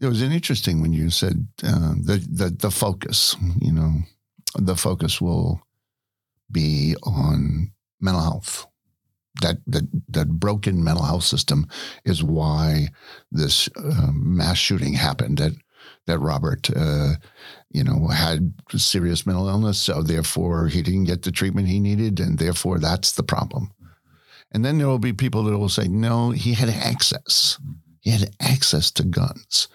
it 0.00 0.06
was 0.06 0.22
interesting 0.22 0.80
when 0.80 0.92
you 0.92 1.10
said 1.10 1.46
uh, 1.62 1.94
the, 2.02 2.26
the 2.30 2.50
the 2.50 2.70
focus. 2.70 3.36
You 3.60 3.72
know, 3.72 3.92
the 4.56 4.76
focus 4.76 5.20
will 5.20 5.60
be 6.50 6.96
on 7.02 7.72
mental 8.00 8.22
health. 8.22 8.66
That 9.42 9.58
that 9.66 9.84
that 10.08 10.40
broken 10.40 10.82
mental 10.82 11.04
health 11.04 11.24
system 11.24 11.66
is 12.04 12.22
why 12.22 12.88
this 13.30 13.68
uh, 13.76 14.10
mass 14.12 14.58
shooting 14.58 14.94
happened. 14.94 15.38
That 15.38 15.52
that 16.06 16.18
Robert, 16.18 16.70
uh, 16.74 17.14
you 17.70 17.84
know, 17.84 18.08
had 18.08 18.54
serious 18.74 19.26
mental 19.26 19.48
illness, 19.48 19.78
so 19.78 20.02
therefore 20.02 20.68
he 20.68 20.82
didn't 20.82 21.04
get 21.04 21.22
the 21.22 21.30
treatment 21.30 21.68
he 21.68 21.78
needed, 21.78 22.20
and 22.20 22.38
therefore 22.38 22.78
that's 22.78 23.12
the 23.12 23.22
problem. 23.22 23.70
And 24.52 24.64
then 24.64 24.78
there 24.78 24.88
will 24.88 24.98
be 24.98 25.12
people 25.12 25.44
that 25.44 25.58
will 25.58 25.68
say, 25.68 25.86
no, 25.86 26.30
he 26.30 26.54
had 26.54 26.68
access. 26.68 27.58
He 28.00 28.10
had 28.10 28.34
access 28.40 28.90
to 28.92 29.04
guns. 29.04 29.68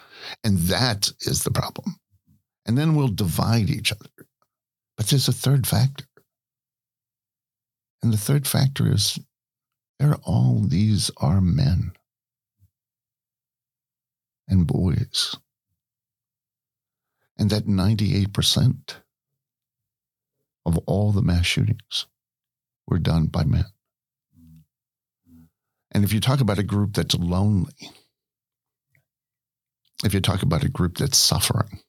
And 0.43 0.57
that 0.59 1.11
is 1.21 1.43
the 1.43 1.51
problem. 1.51 1.97
And 2.65 2.77
then 2.77 2.95
we'll 2.95 3.07
divide 3.07 3.69
each 3.69 3.91
other. 3.91 4.27
But 4.97 5.07
there's 5.07 5.27
a 5.27 5.33
third 5.33 5.67
factor. 5.67 6.05
And 8.01 8.13
the 8.13 8.17
third 8.17 8.47
factor 8.47 8.91
is 8.91 9.19
they're 9.99 10.17
all 10.23 10.61
these 10.61 11.11
are 11.17 11.41
men 11.41 11.93
and 14.47 14.67
boys. 14.67 15.35
And 17.37 17.49
that 17.49 17.65
98% 17.65 18.95
of 20.65 20.77
all 20.85 21.11
the 21.11 21.21
mass 21.21 21.45
shootings 21.45 22.07
were 22.87 22.99
done 22.99 23.27
by 23.27 23.43
men. 23.43 23.65
And 25.91 26.03
if 26.03 26.11
you 26.11 26.19
talk 26.19 26.41
about 26.41 26.59
a 26.59 26.63
group 26.63 26.93
that's 26.93 27.15
lonely, 27.15 27.73
if 30.05 30.13
you 30.13 30.21
talk 30.21 30.43
about 30.43 30.63
a 30.63 30.69
group 30.69 30.97
that's 30.97 31.17
suffering. 31.17 31.79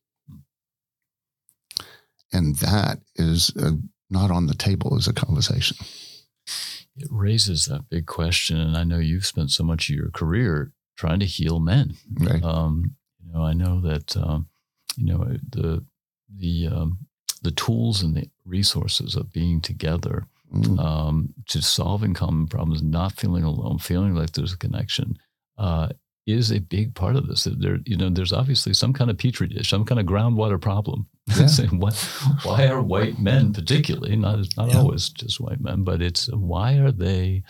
And 2.32 2.56
that 2.56 3.00
is 3.14 3.52
uh, 3.60 3.72
not 4.10 4.30
on 4.30 4.46
the 4.46 4.54
table 4.54 4.96
as 4.96 5.06
a 5.06 5.12
conversation. 5.12 5.76
It 6.96 7.08
raises 7.10 7.66
that 7.66 7.90
big 7.90 8.06
question. 8.06 8.58
And 8.58 8.76
I 8.76 8.84
know 8.84 8.98
you've 8.98 9.26
spent 9.26 9.50
so 9.50 9.62
much 9.62 9.88
of 9.88 9.94
your 9.94 10.10
career 10.10 10.72
trying 10.96 11.20
to 11.20 11.26
heal 11.26 11.60
men. 11.60 11.94
Right. 12.18 12.42
Um, 12.42 12.96
you 13.24 13.32
know, 13.32 13.42
I 13.42 13.52
know 13.52 13.80
that, 13.82 14.16
um, 14.16 14.48
you 14.96 15.04
know, 15.06 15.24
the, 15.50 15.84
the, 16.34 16.68
um, 16.68 16.98
the 17.42 17.50
tools 17.50 18.02
and 18.02 18.16
the 18.16 18.30
resources 18.44 19.14
of 19.14 19.32
being 19.32 19.60
together 19.60 20.26
mm. 20.52 20.78
um, 20.78 21.34
to 21.48 21.60
solving 21.60 22.14
common 22.14 22.46
problems, 22.48 22.82
not 22.82 23.12
feeling 23.12 23.44
alone, 23.44 23.78
feeling 23.78 24.14
like 24.14 24.32
there's 24.32 24.54
a 24.54 24.58
connection, 24.58 25.18
uh, 25.58 25.88
is 26.26 26.50
a 26.50 26.58
big 26.58 26.94
part 26.94 27.16
of 27.16 27.28
this. 27.28 27.44
There, 27.44 27.78
you 27.84 27.96
know, 27.96 28.10
there's 28.10 28.32
obviously 28.32 28.74
some 28.74 28.92
kind 28.92 29.10
of 29.10 29.18
petri 29.18 29.46
dish, 29.46 29.70
some 29.70 29.84
kind 29.84 30.00
of 30.00 30.06
groundwater 30.06 30.60
problem. 30.60 31.06
Yeah. 31.36 31.66
What, 31.70 31.94
why 32.44 32.68
are 32.68 32.80
white 32.80 33.18
men, 33.18 33.52
particularly 33.52 34.14
not 34.14 34.46
not 34.56 34.70
yeah. 34.70 34.78
always 34.78 35.08
just 35.08 35.40
white 35.40 35.60
men, 35.60 35.82
but 35.82 36.00
it's 36.00 36.32
why 36.32 36.74
are 36.74 36.92
they 36.92 37.42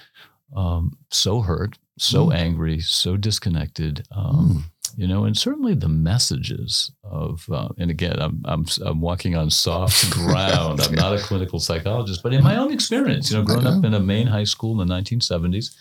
um, 0.57 0.97
so 1.11 1.43
hurt, 1.43 1.77
so 1.99 2.29
mm. 2.29 2.35
angry, 2.35 2.81
so 2.81 3.19
disconnected? 3.19 4.07
Um, 4.11 4.49
mm. 4.49 4.62
You 4.97 5.07
know, 5.07 5.25
and 5.25 5.37
certainly 5.37 5.75
the 5.75 5.91
messages 5.91 6.91
of, 7.05 7.47
uh, 7.53 7.69
and 7.77 7.91
again, 7.91 8.19
I'm, 8.19 8.41
I'm 8.47 8.65
I'm 8.83 9.03
walking 9.03 9.37
on 9.37 9.51
soft 9.51 10.11
ground. 10.19 10.81
I'm 10.81 10.95
not 10.95 11.15
a 11.15 11.19
clinical 11.19 11.61
psychologist, 11.61 12.23
but 12.23 12.33
in 12.33 12.43
my 12.43 12.57
own 12.57 12.73
experience, 12.73 13.31
you 13.31 13.37
know, 13.37 13.45
growing 13.45 13.67
up 13.67 13.85
in 13.85 13.93
a 13.93 14.01
Maine 14.01 14.29
high 14.29 14.45
school 14.45 14.81
in 14.81 14.89
the 14.89 14.95
1970s 14.95 15.77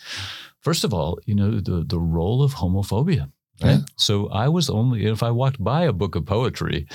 First 0.65 0.84
of 0.84 0.93
all, 0.93 1.19
you 1.25 1.36
know, 1.36 1.62
the, 1.62 1.86
the 1.88 1.99
role 1.99 2.41
of 2.41 2.56
homophobia. 2.56 3.32
Right? 3.63 3.78
Yeah. 3.78 3.80
So 3.95 4.28
I 4.30 4.49
was 4.49 4.69
only, 4.69 5.06
if 5.06 5.21
I 5.21 5.32
walked 5.32 5.63
by 5.63 5.84
a 5.86 5.93
book 5.93 6.15
of 6.15 6.25
poetry, 6.25 6.88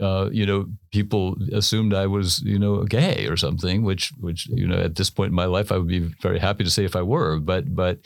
uh, 0.00 0.30
you 0.32 0.46
know, 0.46 0.66
people 0.92 1.36
assumed 1.52 1.92
I 1.92 2.06
was, 2.06 2.40
you 2.42 2.58
know, 2.58 2.84
gay 2.84 3.26
or 3.26 3.36
something, 3.36 3.82
which, 3.82 4.12
which, 4.20 4.46
you 4.46 4.66
know, 4.68 4.78
at 4.78 4.94
this 4.94 5.10
point 5.10 5.30
in 5.30 5.34
my 5.34 5.44
life, 5.46 5.72
I 5.72 5.76
would 5.76 5.88
be 5.88 6.08
very 6.22 6.38
happy 6.38 6.64
to 6.64 6.70
say 6.70 6.84
if 6.84 6.96
I 6.96 7.02
were, 7.02 7.40
but, 7.40 7.74
but, 7.74 7.98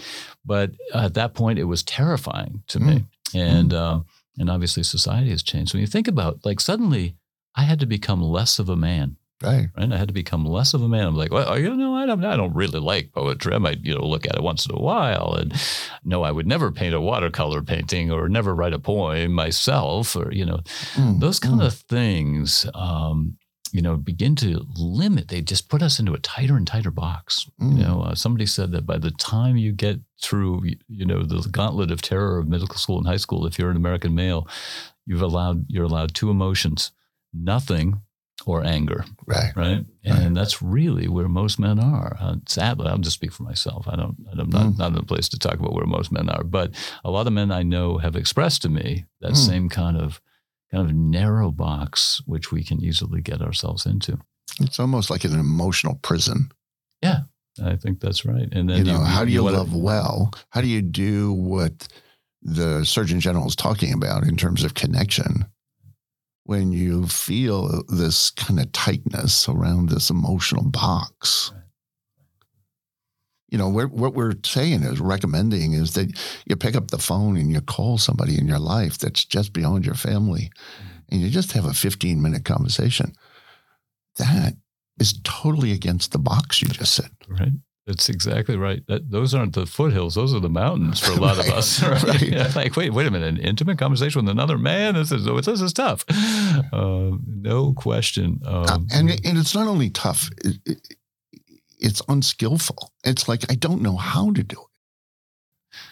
but 0.44 0.70
at 0.94 1.14
that 1.14 1.34
point, 1.34 1.58
it 1.58 1.64
was 1.64 1.82
terrifying 1.84 2.62
to 2.68 2.78
mm. 2.80 2.86
me. 2.86 3.04
And, 3.34 3.70
mm. 3.72 3.78
um, 3.78 4.06
and 4.38 4.50
obviously 4.50 4.82
society 4.82 5.30
has 5.30 5.42
changed. 5.42 5.74
When 5.74 5.82
you 5.82 5.86
think 5.86 6.08
about, 6.08 6.46
like, 6.46 6.60
suddenly 6.60 7.14
I 7.54 7.64
had 7.64 7.78
to 7.80 7.86
become 7.86 8.22
less 8.22 8.58
of 8.58 8.70
a 8.70 8.76
man 8.76 9.18
Right. 9.42 9.68
Right. 9.76 9.92
I 9.92 9.96
had 9.96 10.08
to 10.08 10.14
become 10.14 10.44
less 10.44 10.74
of 10.74 10.82
a 10.82 10.88
man. 10.88 11.06
I'm 11.06 11.16
like, 11.16 11.32
well, 11.32 11.58
you 11.58 11.74
know, 11.74 11.94
I 11.94 12.04
don't, 12.04 12.24
I 12.24 12.36
don't 12.36 12.54
really 12.54 12.78
like 12.78 13.12
poetry. 13.12 13.54
I 13.54 13.58
might, 13.58 13.80
you 13.82 13.94
know, 13.94 14.04
look 14.04 14.26
at 14.26 14.36
it 14.36 14.42
once 14.42 14.66
in 14.66 14.74
a 14.74 14.80
while. 14.80 15.34
And 15.34 15.54
no, 16.04 16.22
I 16.22 16.30
would 16.30 16.46
never 16.46 16.70
paint 16.70 16.94
a 16.94 17.00
watercolor 17.00 17.62
painting 17.62 18.10
or 18.10 18.28
never 18.28 18.54
write 18.54 18.74
a 18.74 18.78
poem 18.78 19.32
myself 19.32 20.14
or, 20.14 20.30
you 20.32 20.44
know, 20.44 20.60
mm, 20.94 21.20
those 21.20 21.38
kind 21.38 21.60
mm. 21.60 21.66
of 21.66 21.74
things, 21.74 22.66
um, 22.74 23.38
you 23.72 23.80
know, 23.80 23.96
begin 23.96 24.34
to 24.36 24.66
limit. 24.76 25.28
They 25.28 25.40
just 25.40 25.70
put 25.70 25.82
us 25.82 25.98
into 25.98 26.12
a 26.12 26.18
tighter 26.18 26.56
and 26.56 26.66
tighter 26.66 26.90
box. 26.90 27.48
Mm. 27.60 27.78
You 27.78 27.84
know, 27.84 28.02
uh, 28.02 28.14
somebody 28.14 28.44
said 28.44 28.72
that 28.72 28.84
by 28.84 28.98
the 28.98 29.12
time 29.12 29.56
you 29.56 29.72
get 29.72 30.00
through, 30.20 30.64
you 30.88 31.06
know, 31.06 31.22
the 31.22 31.48
gauntlet 31.50 31.90
of 31.90 32.02
terror 32.02 32.38
of 32.38 32.48
middle 32.48 32.68
school 32.68 32.98
and 32.98 33.06
high 33.06 33.16
school, 33.16 33.46
if 33.46 33.58
you're 33.58 33.70
an 33.70 33.76
American 33.76 34.14
male, 34.14 34.46
you've 35.06 35.22
allowed, 35.22 35.64
you're 35.68 35.84
allowed 35.84 36.14
two 36.14 36.28
emotions, 36.28 36.92
nothing 37.32 38.02
or 38.46 38.64
anger. 38.64 39.04
Right. 39.26 39.52
Right. 39.54 39.84
And 40.04 40.18
right. 40.18 40.34
that's 40.34 40.62
really 40.62 41.08
where 41.08 41.28
most 41.28 41.58
men 41.58 41.78
are. 41.78 42.16
Uh, 42.18 42.36
sadly, 42.46 42.88
I'll 42.88 42.98
just 42.98 43.16
speak 43.16 43.32
for 43.32 43.42
myself. 43.42 43.86
I 43.88 43.96
don't, 43.96 44.16
I'm 44.30 44.50
not, 44.50 44.66
mm. 44.66 44.78
not 44.78 44.92
in 44.92 44.98
a 44.98 45.02
place 45.02 45.28
to 45.30 45.38
talk 45.38 45.54
about 45.54 45.72
where 45.72 45.86
most 45.86 46.10
men 46.10 46.28
are, 46.28 46.44
but 46.44 46.72
a 47.04 47.10
lot 47.10 47.26
of 47.26 47.32
men 47.32 47.50
I 47.50 47.62
know 47.62 47.98
have 47.98 48.16
expressed 48.16 48.62
to 48.62 48.68
me 48.68 49.04
that 49.20 49.32
mm. 49.32 49.36
same 49.36 49.68
kind 49.68 49.96
of, 49.96 50.20
kind 50.70 50.88
of 50.88 50.94
narrow 50.94 51.50
box, 51.50 52.22
which 52.26 52.52
we 52.52 52.64
can 52.64 52.82
easily 52.82 53.20
get 53.20 53.42
ourselves 53.42 53.86
into. 53.86 54.18
It's 54.60 54.80
almost 54.80 55.10
like 55.10 55.24
an 55.24 55.38
emotional 55.38 55.98
prison. 56.02 56.50
Yeah. 57.02 57.20
I 57.62 57.76
think 57.76 58.00
that's 58.00 58.24
right. 58.24 58.48
And 58.52 58.70
then, 58.70 58.78
you 58.78 58.84
know, 58.84 59.00
you, 59.00 59.04
how 59.04 59.24
do 59.24 59.30
you, 59.30 59.44
you 59.44 59.50
love 59.50 59.72
wanna, 59.72 59.84
well? 59.84 60.32
How 60.50 60.60
do 60.60 60.68
you 60.68 60.80
do 60.80 61.32
what 61.32 61.88
the 62.42 62.84
Surgeon 62.84 63.20
General 63.20 63.46
is 63.48 63.56
talking 63.56 63.92
about 63.92 64.22
in 64.22 64.36
terms 64.36 64.64
of 64.64 64.74
connection? 64.74 65.44
When 66.44 66.72
you 66.72 67.06
feel 67.06 67.82
this 67.88 68.30
kind 68.30 68.58
of 68.58 68.72
tightness 68.72 69.48
around 69.48 69.88
this 69.88 70.10
emotional 70.10 70.64
box. 70.64 71.52
You 73.48 73.58
know, 73.58 73.68
we're, 73.68 73.88
what 73.88 74.14
we're 74.14 74.34
saying 74.44 74.84
is 74.84 75.00
recommending 75.00 75.72
is 75.72 75.94
that 75.94 76.16
you 76.46 76.56
pick 76.56 76.76
up 76.76 76.90
the 76.90 76.98
phone 76.98 77.36
and 77.36 77.50
you 77.50 77.60
call 77.60 77.98
somebody 77.98 78.38
in 78.38 78.46
your 78.46 78.60
life 78.60 78.96
that's 78.98 79.24
just 79.24 79.52
beyond 79.52 79.84
your 79.84 79.96
family 79.96 80.50
mm-hmm. 80.52 80.98
and 81.10 81.20
you 81.20 81.30
just 81.30 81.52
have 81.52 81.64
a 81.64 81.74
15 81.74 82.22
minute 82.22 82.44
conversation. 82.44 83.12
That 84.18 84.54
is 85.00 85.20
totally 85.24 85.72
against 85.72 86.12
the 86.12 86.18
box 86.18 86.62
you 86.62 86.68
just 86.68 86.94
said. 86.94 87.10
Right. 87.28 87.52
That's 87.86 88.08
exactly 88.08 88.56
right. 88.56 88.86
That, 88.86 89.10
those 89.10 89.34
aren't 89.34 89.54
the 89.54 89.66
foothills; 89.66 90.14
those 90.14 90.34
are 90.34 90.40
the 90.40 90.50
mountains 90.50 91.00
for 91.00 91.12
a 91.12 91.16
lot 91.16 91.36
right, 91.38 91.48
of 91.48 91.54
us. 91.54 91.82
Right? 91.90 92.02
right. 92.02 92.22
Yeah, 92.30 92.52
like, 92.54 92.76
wait, 92.76 92.92
wait 92.92 93.06
a 93.06 93.10
minute, 93.10 93.28
an 93.28 93.38
intimate 93.38 93.78
conversation 93.78 94.24
with 94.24 94.30
another 94.30 94.58
man. 94.58 94.94
This 94.94 95.10
is 95.10 95.24
this 95.24 95.60
is 95.60 95.72
tough. 95.72 96.04
Uh, 96.72 97.16
no 97.26 97.72
question. 97.72 98.40
Um, 98.44 98.64
uh, 98.64 98.78
and 98.92 99.10
and 99.10 99.38
it's 99.38 99.54
not 99.54 99.66
only 99.66 99.90
tough; 99.90 100.30
it, 100.44 100.58
it, 100.66 100.96
it's 101.78 102.02
unskillful. 102.08 102.92
It's 103.04 103.28
like 103.28 103.50
I 103.50 103.54
don't 103.54 103.82
know 103.82 103.96
how 103.96 104.30
to 104.32 104.42
do 104.42 104.56
it. 104.56 104.69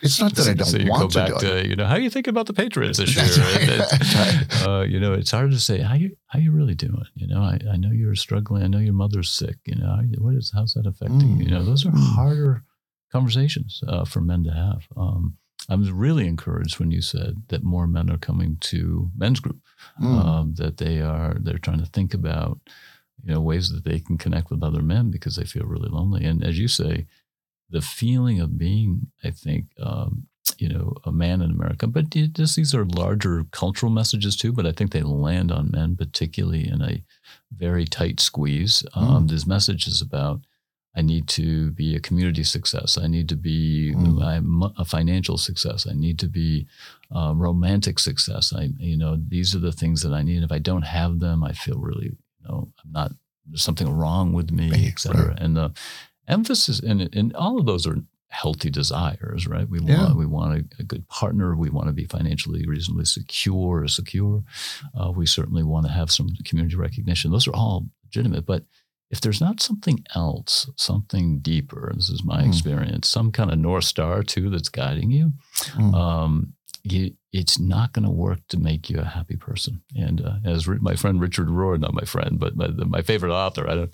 It's 0.03 0.21
not 0.21 0.35
that 0.35 0.43
so, 0.45 0.51
I 0.51 0.55
don't 0.55 0.67
so 0.67 0.79
you 0.79 0.91
want 0.91 1.13
go 1.13 1.21
back 1.21 1.39
to, 1.41 1.63
to, 1.63 1.69
you 1.69 1.77
know, 1.77 1.87
how 1.87 1.97
you 1.97 2.11
thinking 2.11 2.31
about 2.31 2.47
the 2.47 2.53
Patriots 2.53 2.99
this 2.99 3.15
year? 3.17 3.79
Right. 3.79 4.67
Uh, 4.67 4.83
you 4.83 5.01
know, 5.01 5.13
it's 5.15 5.31
hard 5.31 5.51
to 5.51 5.61
say 5.61 5.81
how 5.81 5.95
you 5.95 6.17
how 6.27 6.39
you 6.39 6.53
really 6.53 6.75
doing. 6.75 7.07
You 7.15 7.27
know, 7.27 7.41
I, 7.43 7.59
I 7.73 7.77
know 7.77 7.91
you're 7.91 8.15
struggling. 8.15 8.63
I 8.63 8.67
know 8.69 8.79
your 8.79 8.95
mother's 8.95 9.31
sick. 9.31 9.57
You 9.65 9.77
know, 9.77 10.01
what 10.19 10.35
is 10.35 10.53
how's 10.55 10.75
that 10.75 10.87
affecting? 10.87 11.39
Mm. 11.39 11.45
You 11.45 11.51
know, 11.51 11.65
those 11.65 11.87
are 11.87 11.91
mm. 11.91 12.15
harder 12.15 12.65
conversations 13.11 13.83
uh, 13.89 14.05
for 14.05 14.21
men 14.21 14.45
to 14.45 14.53
have. 14.53 14.87
Um, 14.97 15.37
I 15.69 15.75
was 15.75 15.91
really 15.91 16.27
encouraged 16.27 16.79
when 16.79 16.91
you 16.91 17.03
said 17.03 17.43
that 17.49 17.63
more 17.63 17.87
men 17.87 18.11
are 18.11 18.19
coming 18.19 18.57
to 18.61 19.11
men's 19.17 19.41
group, 19.41 19.61
Mm. 20.01 20.25
um, 20.25 20.55
that 20.57 20.79
they 20.79 21.01
are 21.01 21.37
they're 21.41 21.59
trying 21.59 21.81
to 21.81 21.87
think 21.87 22.15
about 22.15 22.59
you 23.25 23.33
know 23.35 23.41
ways 23.41 23.71
that 23.71 23.85
they 23.85 24.01
can 24.01 24.19
connect 24.19 24.51
with 24.51 24.63
other 24.63 24.83
men 24.83 25.11
because 25.11 25.37
they 25.37 25.45
feel 25.45 25.65
really 25.65 25.89
lonely. 25.89 26.25
And 26.25 26.45
as 26.45 26.59
you 26.59 26.69
say, 26.69 27.07
the 27.71 27.81
feeling 27.81 28.41
of 28.41 28.57
being, 28.59 29.09
I 29.25 29.31
think, 29.31 29.67
um, 29.81 30.27
you 30.59 30.69
know, 30.69 30.95
a 31.05 31.13
man 31.13 31.41
in 31.43 31.51
America, 31.51 31.87
but 31.87 32.11
just 32.11 32.57
these 32.57 32.75
are 32.75 32.85
larger 32.85 33.45
cultural 33.53 33.93
messages 33.93 34.37
too. 34.37 34.53
But 34.53 34.67
I 34.67 34.73
think 34.73 34.91
they 34.93 35.03
land 35.03 35.53
on 35.53 35.71
men, 35.71 35.95
particularly 35.97 36.67
in 36.67 36.83
a 36.83 37.03
very 37.57 37.85
tight 37.85 38.19
squeeze. 38.21 38.85
Um, 38.95 39.27
This 39.29 39.47
message 39.47 39.87
is 39.87 40.01
about 40.03 40.41
I 40.97 41.03
need 41.03 41.29
to 41.29 41.71
be 41.73 41.95
a 41.95 42.01
community 42.01 42.43
success. 42.43 42.99
I 42.99 43.07
need 43.07 43.29
to 43.29 43.37
be 43.37 43.95
Mm. 43.95 44.73
A 44.79 44.85
financial 44.85 45.37
success. 45.39 45.87
I 45.87 45.93
need 45.93 46.19
to 46.19 46.29
be 46.29 46.67
uh, 47.15 47.33
romantic 47.37 47.99
success. 47.99 48.53
I, 48.53 48.71
you 48.79 48.97
know, 48.97 49.17
these 49.29 49.55
are 49.55 49.61
the 49.61 49.73
things 49.73 50.03
that 50.03 50.13
I 50.13 50.23
need. 50.23 50.43
If 50.43 50.51
I 50.53 50.59
don't 50.59 50.85
have 50.85 51.21
them, 51.21 51.45
I 51.45 51.53
feel 51.53 51.79
really, 51.79 52.07
you 52.07 52.49
know, 52.49 52.69
I'm 52.85 52.93
not. 52.93 53.13
There's 53.47 53.63
something 53.63 53.89
wrong 53.91 54.33
with 54.33 54.51
me, 54.51 54.71
et 54.89 54.99
cetera. 54.99 55.29
right. 55.29 55.39
And 55.41 55.57
the 55.57 55.73
emphasis, 56.29 56.81
and 56.81 57.09
and 57.15 57.35
all 57.35 57.59
of 57.59 57.67
those 57.67 57.87
are 57.87 57.97
healthy 58.31 58.69
desires, 58.71 59.47
right? 59.47 59.69
We 59.69 59.81
Yeah. 59.81 60.05
want 60.05 60.19
we 60.19 60.27
want 60.27 60.59
a, 60.59 60.81
a 60.81 60.85
good 60.85 61.09
partner. 61.09 61.57
We 61.57 61.71
want 61.71 61.87
to 61.89 61.93
be 61.95 62.05
financially 62.05 62.67
reasonably 62.67 63.07
secure 63.07 63.83
or 63.83 63.89
secure. 63.89 64.43
Uh, 64.99 65.11
we 65.11 65.27
certainly 65.27 65.63
want 65.65 65.87
to 65.87 65.93
have 65.93 66.11
some 66.11 66.29
community 66.45 66.77
recognition. 66.77 67.31
Those 67.31 67.49
are 67.49 67.55
all 67.57 67.87
legitimate, 68.05 68.45
but 68.47 68.65
if 69.11 69.23
there's 69.23 69.41
not 69.41 69.61
something 69.61 70.05
else, 70.15 70.69
something 70.77 71.39
deeper, 71.39 71.91
this 71.97 72.11
is 72.11 72.23
my 72.23 72.43
Hmm. 72.43 72.49
experience, 72.51 73.09
some 73.09 73.33
kind 73.33 73.51
of 73.51 73.59
north 73.59 73.85
star 73.85 74.23
too 74.23 74.51
that's 74.51 74.69
guiding 74.69 75.11
you, 75.11 75.33
Mm. 75.77 75.95
um, 75.95 76.53
you, 76.83 77.15
it's 77.33 77.59
not 77.59 77.93
going 77.93 78.05
to 78.05 78.11
work 78.11 78.39
to 78.49 78.59
make 78.59 78.89
you 78.89 78.99
a 78.99 79.05
happy 79.05 79.37
person. 79.37 79.83
And 79.95 80.21
uh, 80.21 80.37
as 80.45 80.67
my 80.67 80.95
friend 80.95 81.21
Richard 81.21 81.49
Rohr, 81.49 81.79
not 81.79 81.93
my 81.93 82.05
friend, 82.05 82.39
but 82.39 82.57
my, 82.57 82.69
my 82.69 83.03
favorite 83.03 83.35
author, 83.35 83.69
I 83.69 83.75
don't, 83.75 83.91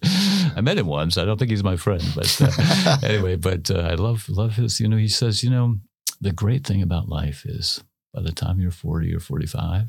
I 0.57 0.61
met 0.61 0.79
him 0.79 0.87
once. 0.87 1.19
I 1.19 1.25
don't 1.25 1.39
think 1.39 1.51
he's 1.51 1.65
my 1.65 1.77
friend, 1.77 2.03
but 2.15 2.41
uh, 2.41 2.99
anyway, 3.03 3.37
but 3.37 3.71
uh, 3.71 3.89
I 3.91 3.95
love 3.95 4.29
love 4.29 4.55
his. 4.57 4.79
You 4.79 4.89
know, 4.89 4.97
he 4.97 5.09
says, 5.09 5.43
you 5.43 5.51
know, 5.51 5.77
the 6.21 6.33
great 6.33 6.65
thing 6.65 6.81
about 6.81 7.09
life 7.09 7.45
is 7.45 7.83
by 8.13 8.23
the 8.23 8.33
time 8.33 8.61
you're 8.61 8.71
40 8.71 9.13
or 9.13 9.21
45, 9.21 9.89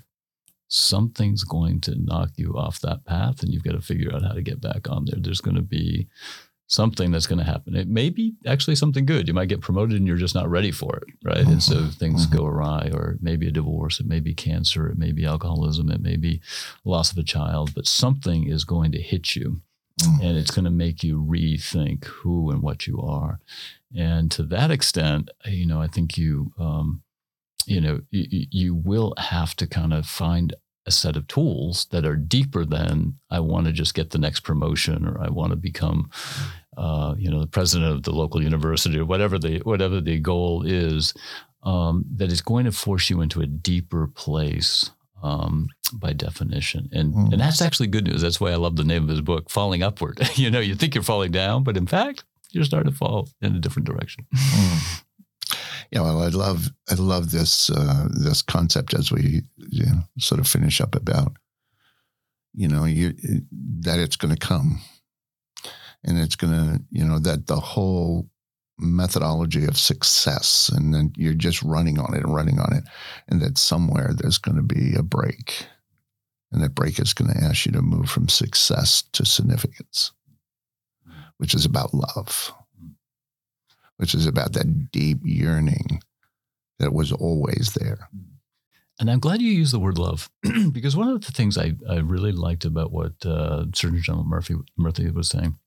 something's 0.68 1.44
going 1.44 1.82
to 1.82 1.96
knock 1.96 2.32
you 2.38 2.56
off 2.58 2.80
that 2.82 3.06
path, 3.06 3.44
and 3.44 3.54
you've 3.54 3.64
got 3.64 3.74
to 3.74 3.82
figure 3.82 4.14
out 4.14 4.24
how 4.24 4.34
to 4.34 4.42
get 4.42 4.60
back 4.60 4.90
on 4.90 5.06
there. 5.06 5.20
There's 5.20 5.42
going 5.42 5.56
to 5.56 5.62
be 5.62 6.08
something 6.68 7.12
that's 7.12 7.28
going 7.28 7.38
to 7.38 7.46
happen. 7.46 7.76
It 7.76 7.88
may 7.88 8.10
be 8.10 8.34
actually 8.48 8.76
something 8.76 9.06
good. 9.06 9.28
You 9.28 9.34
might 9.36 9.50
get 9.50 9.62
promoted 9.62 9.98
and 9.98 10.08
you're 10.08 10.18
just 10.18 10.34
not 10.34 10.50
ready 10.50 10.72
for 10.72 10.96
it, 10.98 11.04
right? 11.24 11.46
And 11.46 11.62
so 11.62 11.88
things 11.90 12.26
Mhm. 12.26 12.38
go 12.38 12.46
awry, 12.46 12.90
or 12.92 13.18
maybe 13.22 13.48
a 13.48 13.52
divorce, 13.52 14.00
it 14.00 14.08
may 14.08 14.20
be 14.20 14.34
cancer, 14.34 14.88
it 14.90 14.98
may 14.98 15.12
be 15.12 15.26
alcoholism, 15.26 15.92
it 15.92 16.02
may 16.02 16.16
be 16.18 16.42
loss 16.84 17.12
of 17.12 17.18
a 17.20 17.24
child, 17.24 17.74
but 17.76 17.86
something 17.88 18.48
is 18.48 18.64
going 18.64 18.92
to 18.94 19.02
hit 19.02 19.36
you 19.36 19.62
Mm. 20.02 20.20
and 20.24 20.38
it's 20.38 20.52
going 20.52 20.66
to 20.66 20.72
make 20.72 21.04
you 21.06 21.22
rethink 21.24 22.04
who 22.06 22.50
and 22.52 22.62
what 22.62 22.86
you 22.86 23.00
are. 23.00 23.40
And 23.96 24.30
to 24.32 24.44
that 24.44 24.70
extent, 24.72 25.30
you 25.46 25.66
know, 25.66 25.82
I 25.82 25.88
think 25.88 26.18
you, 26.18 26.52
um, 26.60 27.02
you 27.66 27.80
know, 27.80 28.02
you, 28.12 28.48
you 28.52 28.76
will 28.76 29.14
have 29.18 29.56
to 29.56 29.68
kind 29.68 29.94
of 29.94 30.06
find 30.06 30.54
a 30.86 30.92
set 30.92 31.16
of 31.16 31.28
tools 31.28 31.88
that 31.92 32.06
are 32.06 32.16
deeper 32.16 32.64
than 32.66 33.16
I 33.32 33.40
want 33.40 33.66
to 33.68 33.72
just 33.72 33.94
get 33.96 34.12
the 34.12 34.18
next 34.20 34.42
promotion 34.42 35.08
or 35.08 35.20
I 35.22 35.30
want 35.30 35.50
to 35.52 35.56
become, 35.56 36.10
uh, 36.78 37.16
you 37.18 37.30
know, 37.32 37.40
the 37.40 37.48
president 37.48 37.92
of 37.94 38.04
the 38.04 38.12
local 38.12 38.42
university 38.44 39.00
or 39.00 39.06
whatever 39.06 39.40
the 39.40 39.60
whatever 39.60 40.00
the 40.02 40.20
goal 40.20 40.64
is. 40.66 41.14
Um, 41.64 42.06
that 42.18 42.32
is 42.32 42.42
going 42.44 42.66
to 42.66 42.72
force 42.72 43.10
you 43.10 43.22
into 43.22 43.42
a 43.42 43.48
deeper 43.48 44.06
place 44.06 44.92
um, 45.24 45.68
by 45.94 46.14
definition, 46.14 46.90
and 46.92 47.12
Mm. 47.16 47.32
and 47.32 47.42
that's 47.42 47.60
actually 47.60 47.88
good 47.88 48.06
news. 48.06 48.22
That's 48.22 48.40
why 48.40 48.52
I 48.52 48.56
love 48.58 48.76
the 48.76 48.84
name 48.84 49.02
of 49.04 49.10
his 49.10 49.22
book, 49.22 49.50
"Falling 49.50 49.82
Upward." 49.82 50.20
you 50.36 50.52
know, 50.52 50.60
you 50.60 50.76
think 50.76 50.94
you're 50.94 51.04
falling 51.04 51.32
down, 51.32 51.64
but 51.64 51.76
in 51.76 51.88
fact, 51.88 52.24
you're 52.52 52.66
starting 52.66 52.92
to 52.92 52.98
fall 52.98 53.30
in 53.42 53.56
a 53.56 53.60
different 53.60 53.88
direction. 53.88 54.28
Mm. 54.36 55.04
Yeah, 55.92 56.02
well, 56.02 56.22
I 56.22 56.28
love 56.28 56.70
I 56.90 56.96
love 56.96 57.32
this 57.32 57.70
uh, 57.70 58.08
this 58.12 58.42
concept 58.42 58.94
as 58.94 59.12
we 59.12 59.44
you 59.58 59.86
know, 59.86 60.04
sort 60.20 60.40
of 60.40 60.48
finish 60.48 60.82
up 60.82 60.96
about 60.96 61.38
you 62.54 62.68
know 62.68 62.86
you 62.86 63.14
that 63.82 64.00
it's 64.00 64.16
going 64.16 64.36
to 64.36 64.48
come, 64.48 64.82
and 66.04 66.18
it's 66.18 66.36
going 66.36 66.54
to 66.54 66.82
you 66.92 67.06
know 67.06 67.20
that 67.20 67.48
the 67.48 67.60
whole 67.60 68.30
methodology 68.78 69.66
of 69.66 69.78
success, 69.78 70.70
and 70.74 70.94
then 70.94 71.14
you're 71.16 71.34
just 71.34 71.62
running 71.64 72.00
on 72.00 72.14
it 72.14 72.24
and 72.24 72.36
running 72.36 72.60
on 72.60 72.74
it, 72.74 72.84
and 73.28 73.42
that 73.42 73.58
somewhere 73.58 74.12
there's 74.14 74.38
going 74.38 74.58
to 74.58 74.64
be 74.64 74.96
a 74.96 75.04
break, 75.04 75.68
and 76.52 76.64
that 76.64 76.76
break 76.76 77.00
is 77.00 77.14
going 77.14 77.32
to 77.32 77.44
ask 77.44 77.66
you 77.66 77.72
to 77.72 77.82
move 77.82 78.10
from 78.10 78.28
success 78.28 79.04
to 79.14 79.26
significance, 79.26 80.12
which 81.38 81.54
is 81.54 81.66
about 81.66 81.94
love 81.94 82.54
which 83.98 84.14
is 84.14 84.26
about 84.26 84.54
that 84.54 84.92
deep 84.92 85.20
yearning 85.24 86.02
that 86.80 86.94
was 86.94 87.12
always 87.12 87.74
there. 87.80 88.10
And 89.00 89.12
I'm 89.12 89.20
glad 89.20 89.42
you 89.42 89.52
used 89.52 89.74
the 89.74 89.80
word 89.80 89.98
love 89.98 90.30
because 90.72 90.96
one 90.96 91.10
of 91.10 91.26
the 91.26 91.32
things 91.32 91.58
I, 91.58 91.74
I 91.90 91.98
really 91.98 92.32
liked 92.32 92.64
about 92.66 92.92
what 92.92 93.26
uh, 93.26 93.66
Surgeon 93.74 94.02
General 94.02 94.24
Murthy, 94.24 94.62
Murthy 94.80 95.14
was 95.14 95.30
saying, 95.30 95.58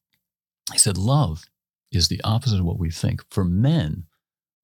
he 0.73 0.79
said, 0.79 0.97
love 0.97 1.45
is 1.93 2.09
the 2.09 2.21
opposite 2.25 2.61
of 2.61 2.65
what 2.65 2.79
we 2.79 2.91
think. 2.91 3.23
For 3.31 3.45
men, 3.45 4.05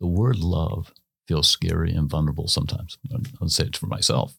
the 0.01 0.07
word 0.07 0.39
love 0.39 0.93
feels 1.27 1.49
scary 1.49 1.93
and 1.93 2.09
vulnerable 2.09 2.49
sometimes. 2.49 2.99
I'll 3.41 3.49
say 3.49 3.65
it 3.65 3.77
for 3.77 3.87
myself 3.87 4.37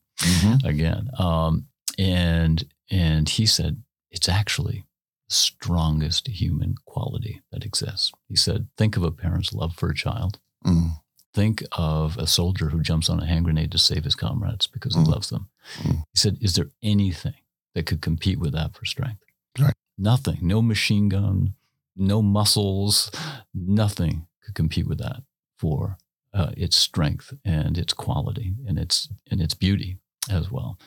again. 0.64 1.10
Um, 1.18 1.68
and 1.98 2.64
and 2.92 3.28
he 3.28 3.46
said 3.46 3.82
it's 4.12 4.30
actually 4.30 4.85
strongest 5.28 6.28
human 6.28 6.76
quality 6.86 7.42
that 7.52 7.66
exists. 7.66 8.12
He 8.30 8.36
said, 8.36 8.68
think 8.78 8.96
of 8.98 9.04
a 9.04 9.12
parent's 9.12 9.54
love 9.54 9.76
for 9.76 9.90
a 9.90 9.96
child. 9.96 10.40
Mm. 10.66 10.92
Think 11.34 11.64
of 11.74 12.18
a 12.18 12.28
soldier 12.28 12.70
who 12.70 12.82
jumps 12.82 13.10
on 13.10 13.20
a 13.20 13.26
hand 13.26 13.46
grenade 13.46 13.72
to 13.72 13.78
save 13.78 14.04
his 14.06 14.16
comrades 14.16 14.68
because 14.68 14.96
he 14.96 15.02
Mm. 15.02 15.08
loves 15.08 15.30
them. 15.30 15.50
Mm. 15.80 15.98
He 16.14 16.18
said, 16.18 16.38
Is 16.42 16.56
there 16.56 16.72
anything 16.82 17.36
that 17.74 17.86
could 17.86 18.02
compete 18.02 18.40
with 18.40 18.54
that 18.54 18.76
for 18.76 18.86
strength? 18.86 19.22
Right. 19.60 19.74
Nothing. 19.98 20.40
No 20.42 20.62
machine 20.62 21.10
gun, 21.10 21.56
no 21.96 22.22
muscles, 22.22 23.12
nothing 23.54 24.28
could 24.44 24.56
compete 24.56 24.88
with 24.88 25.00
that 25.00 25.24
for 25.58 25.98
uh, 26.34 26.52
its 26.58 26.76
strength 26.76 27.34
and 27.46 27.78
its 27.78 27.94
quality 27.94 28.56
and 28.68 28.78
its 28.78 29.08
and 29.32 29.42
its 29.42 29.54
beauty 29.54 29.98
as 30.30 30.52
well. 30.52 30.78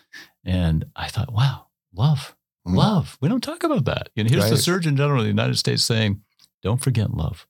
And 0.44 0.87
I 0.96 1.09
thought, 1.09 1.33
wow, 1.33 1.66
love. 1.94 2.35
Love. 2.68 3.16
We 3.20 3.28
don't 3.28 3.42
talk 3.42 3.62
about 3.64 3.85
that. 3.87 4.11
You 4.14 4.24
know, 4.24 4.31
here's 4.31 4.50
the 4.50 4.57
Surgeon 4.59 4.96
General 4.96 5.20
of 5.20 5.24
the 5.24 5.28
United 5.31 5.57
States 5.59 5.83
saying, 5.85 6.22
don't 6.62 6.83
forget 6.83 7.12
love 7.14 7.46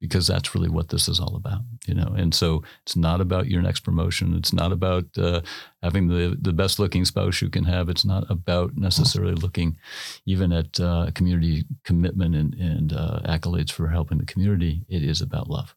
because 0.00 0.26
that's 0.26 0.54
really 0.54 0.68
what 0.68 0.90
this 0.90 1.08
is 1.08 1.18
all 1.18 1.36
about, 1.36 1.60
you 1.86 1.94
know. 1.94 2.14
And 2.16 2.34
so 2.34 2.62
it's 2.82 2.96
not 2.96 3.20
about 3.22 3.48
your 3.48 3.62
next 3.62 3.80
promotion. 3.80 4.34
It's 4.34 4.52
not 4.52 4.70
about 4.72 5.04
uh, 5.18 5.40
having 5.82 6.08
the 6.08 6.36
the 6.40 6.52
best 6.52 6.78
looking 6.78 7.04
spouse 7.06 7.40
you 7.40 7.48
can 7.48 7.64
have. 7.64 7.88
It's 7.88 8.04
not 8.04 8.24
about 8.30 8.76
necessarily 8.76 9.34
looking 9.34 9.78
even 10.26 10.52
at 10.52 10.78
uh, 10.80 11.10
community 11.14 11.64
commitment 11.84 12.34
and, 12.34 12.54
and 12.54 12.92
uh, 12.92 13.20
accolades 13.24 13.72
for 13.72 13.88
helping 13.88 14.18
the 14.18 14.26
community. 14.26 14.84
It 14.88 15.02
is 15.02 15.20
about 15.22 15.48
love, 15.48 15.74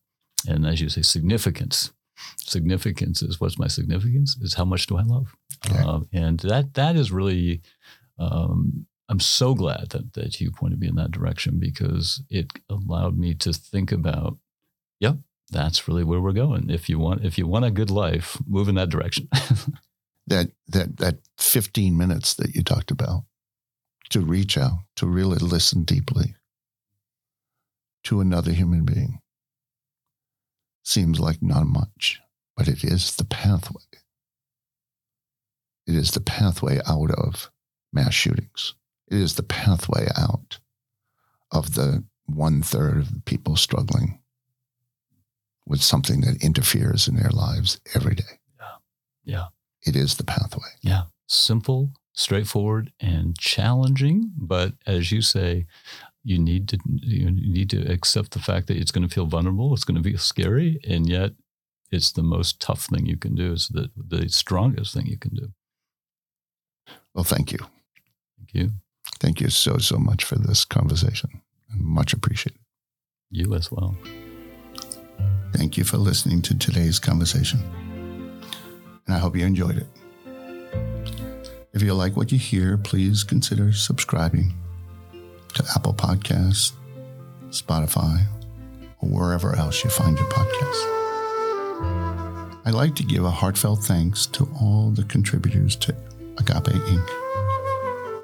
and 0.47 0.65
as 0.65 0.81
you 0.81 0.89
say, 0.89 1.01
significance. 1.01 1.91
Significance 2.37 3.21
is 3.21 3.39
what's 3.39 3.57
my 3.57 3.67
significance 3.67 4.35
is 4.41 4.55
how 4.55 4.65
much 4.65 4.87
do 4.87 4.97
I 4.97 5.03
love, 5.03 5.33
Okay. 5.65 5.81
uh, 5.81 5.99
and 6.11 6.39
that 6.41 6.73
that 6.73 6.95
is 6.97 7.11
really. 7.11 7.61
Um, 8.19 8.85
I'm 9.07 9.19
so 9.19 9.55
glad 9.55 9.89
that 9.89 10.13
that 10.13 10.39
you 10.39 10.51
pointed 10.51 10.79
me 10.79 10.87
in 10.87 10.95
that 10.95 11.11
direction 11.11 11.59
because 11.59 12.21
it 12.29 12.51
allowed 12.69 13.17
me 13.17 13.33
to 13.35 13.53
think 13.53 13.91
about, 13.91 14.37
yep, 14.99 15.17
that's 15.49 15.87
really 15.87 16.03
where 16.03 16.21
we're 16.21 16.31
going. 16.33 16.69
If 16.69 16.89
you 16.89 16.99
want, 16.99 17.25
if 17.25 17.37
you 17.37 17.47
want 17.47 17.65
a 17.65 17.71
good 17.71 17.89
life, 17.89 18.37
move 18.47 18.69
in 18.69 18.75
that 18.75 18.89
direction. 18.89 19.29
That 20.27 20.51
that 20.67 20.97
that 20.97 21.17
15 21.39 21.97
minutes 21.97 22.35
that 22.35 22.53
you 22.53 22.61
talked 22.61 22.91
about 22.91 23.23
to 24.11 24.21
reach 24.21 24.59
out, 24.59 24.81
to 24.97 25.07
really 25.07 25.39
listen 25.39 25.83
deeply 25.83 26.35
to 28.03 28.21
another 28.21 28.51
human 28.51 28.85
being 28.85 29.21
seems 30.83 31.19
like 31.19 31.41
not 31.41 31.65
much, 31.65 32.19
but 32.55 32.67
it 32.67 32.83
is 32.83 33.15
the 33.15 33.25
pathway. 33.25 33.81
It 35.87 35.95
is 35.95 36.11
the 36.11 36.21
pathway 36.21 36.79
out 36.85 37.11
of 37.11 37.49
mass 37.91 38.13
shootings. 38.13 38.73
It 39.09 39.17
is 39.17 39.35
the 39.35 39.43
pathway 39.43 40.07
out 40.15 40.59
of 41.51 41.73
the 41.75 42.03
one 42.25 42.61
third 42.61 42.97
of 42.97 43.13
the 43.13 43.21
people 43.21 43.55
struggling 43.55 44.19
with 45.65 45.81
something 45.81 46.21
that 46.21 46.43
interferes 46.43 47.07
in 47.07 47.15
their 47.15 47.31
lives 47.31 47.79
every 47.95 48.15
day. 48.15 48.39
yeah, 48.59 48.75
Yeah. 49.23 49.45
It 49.85 49.95
is 49.95 50.15
the 50.15 50.23
pathway. 50.25 50.67
yeah, 50.81 51.03
simple, 51.27 51.91
straightforward, 52.13 52.91
and 52.99 53.37
challenging. 53.39 54.31
But 54.37 54.73
as 54.85 55.11
you 55.11 55.21
say, 55.21 55.65
you 56.23 56.37
need 56.37 56.67
to 56.69 56.77
you 56.85 57.31
need 57.31 57.69
to 57.69 57.81
accept 57.91 58.31
the 58.31 58.39
fact 58.39 58.67
that 58.67 58.77
it's 58.77 58.91
going 58.91 59.07
to 59.07 59.13
feel 59.13 59.25
vulnerable. 59.25 59.73
It's 59.73 59.85
going 59.85 60.01
to 60.03 60.07
feel 60.09 60.19
scary, 60.19 60.79
and 60.87 61.07
yet 61.07 61.31
it's 61.91 62.11
the 62.11 62.23
most 62.23 62.59
tough 62.59 62.85
thing 62.85 63.05
you 63.05 63.15
can 63.17 63.35
do. 63.35 63.53
It's 63.53 63.69
the 63.69 63.89
the 63.95 64.27
strongest 64.29 64.93
thing 64.93 65.07
you 65.07 65.17
can 65.17 65.33
do. 65.33 65.53
Well, 67.13 67.23
thank 67.23 67.51
you. 67.53 67.59
Thank 68.51 68.65
you. 68.65 68.73
Thank 69.19 69.41
you 69.41 69.49
so 69.49 69.77
so 69.77 69.97
much 69.97 70.23
for 70.23 70.35
this 70.35 70.65
conversation. 70.65 71.41
Much 71.75 72.13
appreciated. 72.13 72.59
You 73.29 73.53
as 73.53 73.71
well. 73.71 73.95
Thank 75.53 75.77
you 75.77 75.83
for 75.83 75.97
listening 75.97 76.41
to 76.43 76.57
today's 76.57 76.99
conversation. 76.99 77.59
And 79.05 79.15
I 79.15 79.19
hope 79.19 79.35
you 79.35 79.45
enjoyed 79.45 79.77
it. 79.77 79.87
If 81.73 81.83
you 81.83 81.93
like 81.93 82.15
what 82.17 82.31
you 82.31 82.39
hear, 82.39 82.77
please 82.77 83.23
consider 83.23 83.71
subscribing 83.73 84.53
to 85.53 85.63
Apple 85.75 85.93
Podcasts, 85.93 86.71
Spotify, 87.49 88.25
or 88.99 89.09
wherever 89.09 89.55
else 89.55 89.83
you 89.83 89.89
find 89.89 90.17
your 90.17 90.27
podcasts. 90.29 90.95
I'd 92.65 92.73
like 92.73 92.95
to 92.95 93.03
give 93.03 93.23
a 93.23 93.31
heartfelt 93.31 93.83
thanks 93.83 94.25
to 94.27 94.49
all 94.59 94.91
the 94.91 95.03
contributors 95.03 95.75
to 95.77 95.95
Agape 96.37 96.73
Inc. 96.73 97.28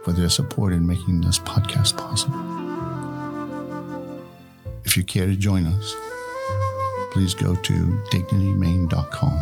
for 0.05 0.13
their 0.13 0.29
support 0.29 0.71
in 0.71 0.85
making 0.85 1.19
this 1.21 1.39
podcast 1.39 1.97
possible. 1.97 2.39
If 4.85 4.95
you 4.95 5.03
care 5.03 5.25
to 5.25 5.35
join 5.35 5.65
us, 5.65 5.95
please 7.11 7.33
go 7.33 7.55
to 7.55 7.73
dignitymaine.com 8.11 9.33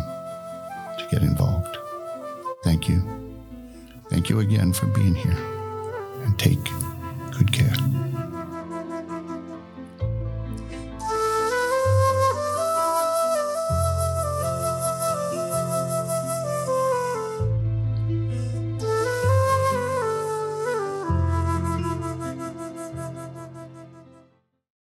to 0.98 1.08
get 1.10 1.22
involved. 1.22 1.76
Thank 2.64 2.88
you. 2.88 3.02
Thank 4.08 4.30
you 4.30 4.40
again 4.40 4.72
for 4.72 4.86
being 4.86 5.14
here 5.14 5.36
and 6.24 6.38
take 6.38 6.64